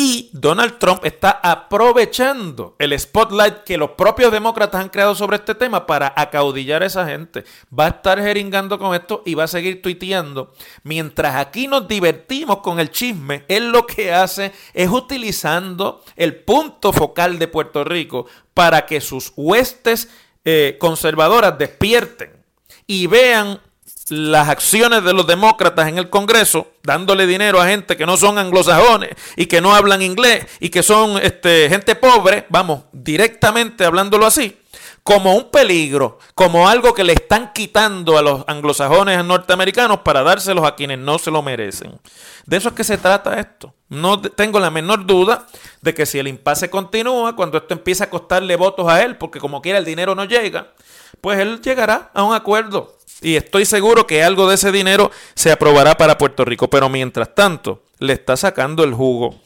Y 0.00 0.30
Donald 0.32 0.78
Trump 0.78 1.04
está 1.04 1.40
aprovechando 1.42 2.76
el 2.78 2.96
spotlight 2.96 3.64
que 3.64 3.76
los 3.76 3.90
propios 3.90 4.30
demócratas 4.30 4.80
han 4.80 4.90
creado 4.90 5.16
sobre 5.16 5.38
este 5.38 5.56
tema 5.56 5.88
para 5.88 6.14
acaudillar 6.14 6.84
a 6.84 6.86
esa 6.86 7.04
gente. 7.04 7.42
Va 7.76 7.86
a 7.86 7.88
estar 7.88 8.20
jeringando 8.20 8.78
con 8.78 8.94
esto 8.94 9.24
y 9.26 9.34
va 9.34 9.42
a 9.42 9.48
seguir 9.48 9.82
tuiteando. 9.82 10.52
Mientras 10.84 11.34
aquí 11.34 11.66
nos 11.66 11.88
divertimos 11.88 12.58
con 12.58 12.78
el 12.78 12.92
chisme, 12.92 13.44
él 13.48 13.72
lo 13.72 13.88
que 13.88 14.12
hace 14.12 14.52
es 14.72 14.88
utilizando 14.88 16.04
el 16.14 16.36
punto 16.36 16.92
focal 16.92 17.40
de 17.40 17.48
Puerto 17.48 17.82
Rico 17.82 18.26
para 18.54 18.86
que 18.86 19.00
sus 19.00 19.32
huestes 19.34 20.10
eh, 20.44 20.76
conservadoras 20.78 21.58
despierten 21.58 22.44
y 22.86 23.08
vean 23.08 23.60
las 24.10 24.48
acciones 24.48 25.04
de 25.04 25.12
los 25.12 25.26
demócratas 25.26 25.88
en 25.88 25.98
el 25.98 26.10
Congreso, 26.10 26.68
dándole 26.82 27.26
dinero 27.26 27.60
a 27.60 27.68
gente 27.68 27.96
que 27.96 28.06
no 28.06 28.16
son 28.16 28.38
anglosajones 28.38 29.10
y 29.36 29.46
que 29.46 29.60
no 29.60 29.74
hablan 29.74 30.02
inglés 30.02 30.46
y 30.60 30.70
que 30.70 30.82
son 30.82 31.18
este, 31.22 31.68
gente 31.68 31.94
pobre, 31.94 32.46
vamos, 32.48 32.84
directamente 32.92 33.84
hablándolo 33.84 34.26
así, 34.26 34.56
como 35.02 35.34
un 35.34 35.50
peligro, 35.50 36.18
como 36.34 36.68
algo 36.68 36.92
que 36.92 37.04
le 37.04 37.14
están 37.14 37.52
quitando 37.54 38.18
a 38.18 38.22
los 38.22 38.44
anglosajones 38.46 39.24
norteamericanos 39.24 40.00
para 40.00 40.22
dárselos 40.22 40.66
a 40.66 40.74
quienes 40.74 40.98
no 40.98 41.18
se 41.18 41.30
lo 41.30 41.42
merecen. 41.42 41.98
De 42.44 42.58
eso 42.58 42.68
es 42.68 42.74
que 42.74 42.84
se 42.84 42.98
trata 42.98 43.40
esto. 43.40 43.74
No 43.88 44.20
tengo 44.20 44.60
la 44.60 44.70
menor 44.70 45.06
duda 45.06 45.46
de 45.80 45.94
que 45.94 46.04
si 46.04 46.18
el 46.18 46.28
impasse 46.28 46.68
continúa, 46.68 47.34
cuando 47.36 47.56
esto 47.56 47.72
empieza 47.72 48.04
a 48.04 48.10
costarle 48.10 48.56
votos 48.56 48.86
a 48.86 49.02
él, 49.02 49.16
porque 49.16 49.40
como 49.40 49.62
quiera 49.62 49.78
el 49.78 49.86
dinero 49.86 50.14
no 50.14 50.26
llega, 50.26 50.74
pues 51.22 51.38
él 51.38 51.62
llegará 51.62 52.10
a 52.12 52.22
un 52.22 52.34
acuerdo 52.34 52.97
y 53.20 53.36
estoy 53.36 53.64
seguro 53.64 54.06
que 54.06 54.22
algo 54.22 54.48
de 54.48 54.54
ese 54.54 54.70
dinero 54.70 55.10
se 55.34 55.50
aprobará 55.50 55.96
para 55.96 56.18
Puerto 56.18 56.44
Rico. 56.44 56.70
Pero 56.70 56.88
mientras 56.88 57.34
tanto, 57.34 57.82
le 57.98 58.12
está 58.12 58.36
sacando 58.36 58.84
el 58.84 58.94
jugo 58.94 59.40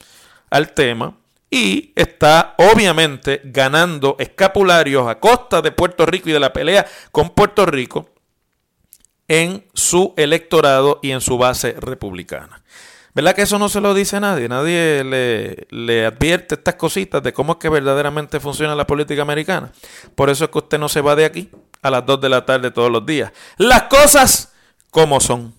al 0.51 0.73
tema 0.73 1.17
y 1.51 1.93
está 1.97 2.55
obviamente 2.59 3.41
ganando 3.45 4.17
escapularios 4.19 5.09
a 5.09 5.19
costa 5.19 5.63
de 5.63 5.73
Puerto 5.73 6.07
Rico 6.07 6.29
y 6.29 6.33
de 6.33 6.41
la 6.41 6.53
pelea 6.53 6.87
con 7.11 7.31
Puerto 7.31 7.67
Rico 7.67 8.09
en 9.29 9.65
su 9.73 10.13
electorado 10.17 10.99
y 11.03 11.11
en 11.11 11.21
su 11.21 11.39
base 11.39 11.75
republicana. 11.79 12.63
¿Verdad 13.15 13.35
que 13.35 13.43
eso 13.43 13.59
no 13.59 13.69
se 13.69 13.83
lo 13.83 13.93
dice 13.93 14.17
a 14.17 14.21
nadie? 14.21 14.49
Nadie 14.49 15.05
le, 15.05 15.67
le, 15.71 16.07
advierte 16.07 16.55
estas 16.55 16.77
cositas 16.77 17.23
de 17.23 17.35
cómo 17.35 17.53
es 17.53 17.59
que 17.59 17.69
verdaderamente 17.69 18.41
funciona 18.41 18.75
la 18.75 18.87
política 18.87 19.21
americana. 19.21 19.71
Por 20.15 20.31
eso 20.31 20.45
es 20.45 20.51
que 20.51 20.59
usted 20.59 20.79
no 20.79 20.89
se 20.89 21.03
va 21.03 21.15
de 21.15 21.27
aquí 21.27 21.51
a 21.83 21.91
las 21.91 22.07
2 22.07 22.21
de 22.21 22.29
la 22.29 22.47
tarde 22.47 22.71
todos 22.71 22.91
los 22.91 23.05
días. 23.05 23.33
Las 23.59 23.83
cosas 23.85 24.53
como 24.91 25.21
son. 25.21 25.55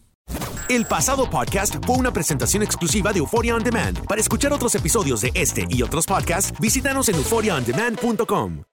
El 0.69 0.85
pasado 0.85 1.29
podcast 1.29 1.75
fue 1.85 1.97
una 1.97 2.11
presentación 2.11 2.63
exclusiva 2.63 3.11
de 3.11 3.19
Euphoria 3.19 3.55
On 3.55 3.63
Demand. 3.63 4.05
Para 4.07 4.21
escuchar 4.21 4.53
otros 4.53 4.73
episodios 4.75 5.21
de 5.21 5.31
este 5.33 5.65
y 5.69 5.83
otros 5.83 6.05
podcasts, 6.05 6.57
visítanos 6.59 7.09
en 7.09 7.15
euphoriaondemand.com. 7.15 8.72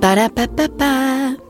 Ba-da-ba-ba-ba. 0.00 1.49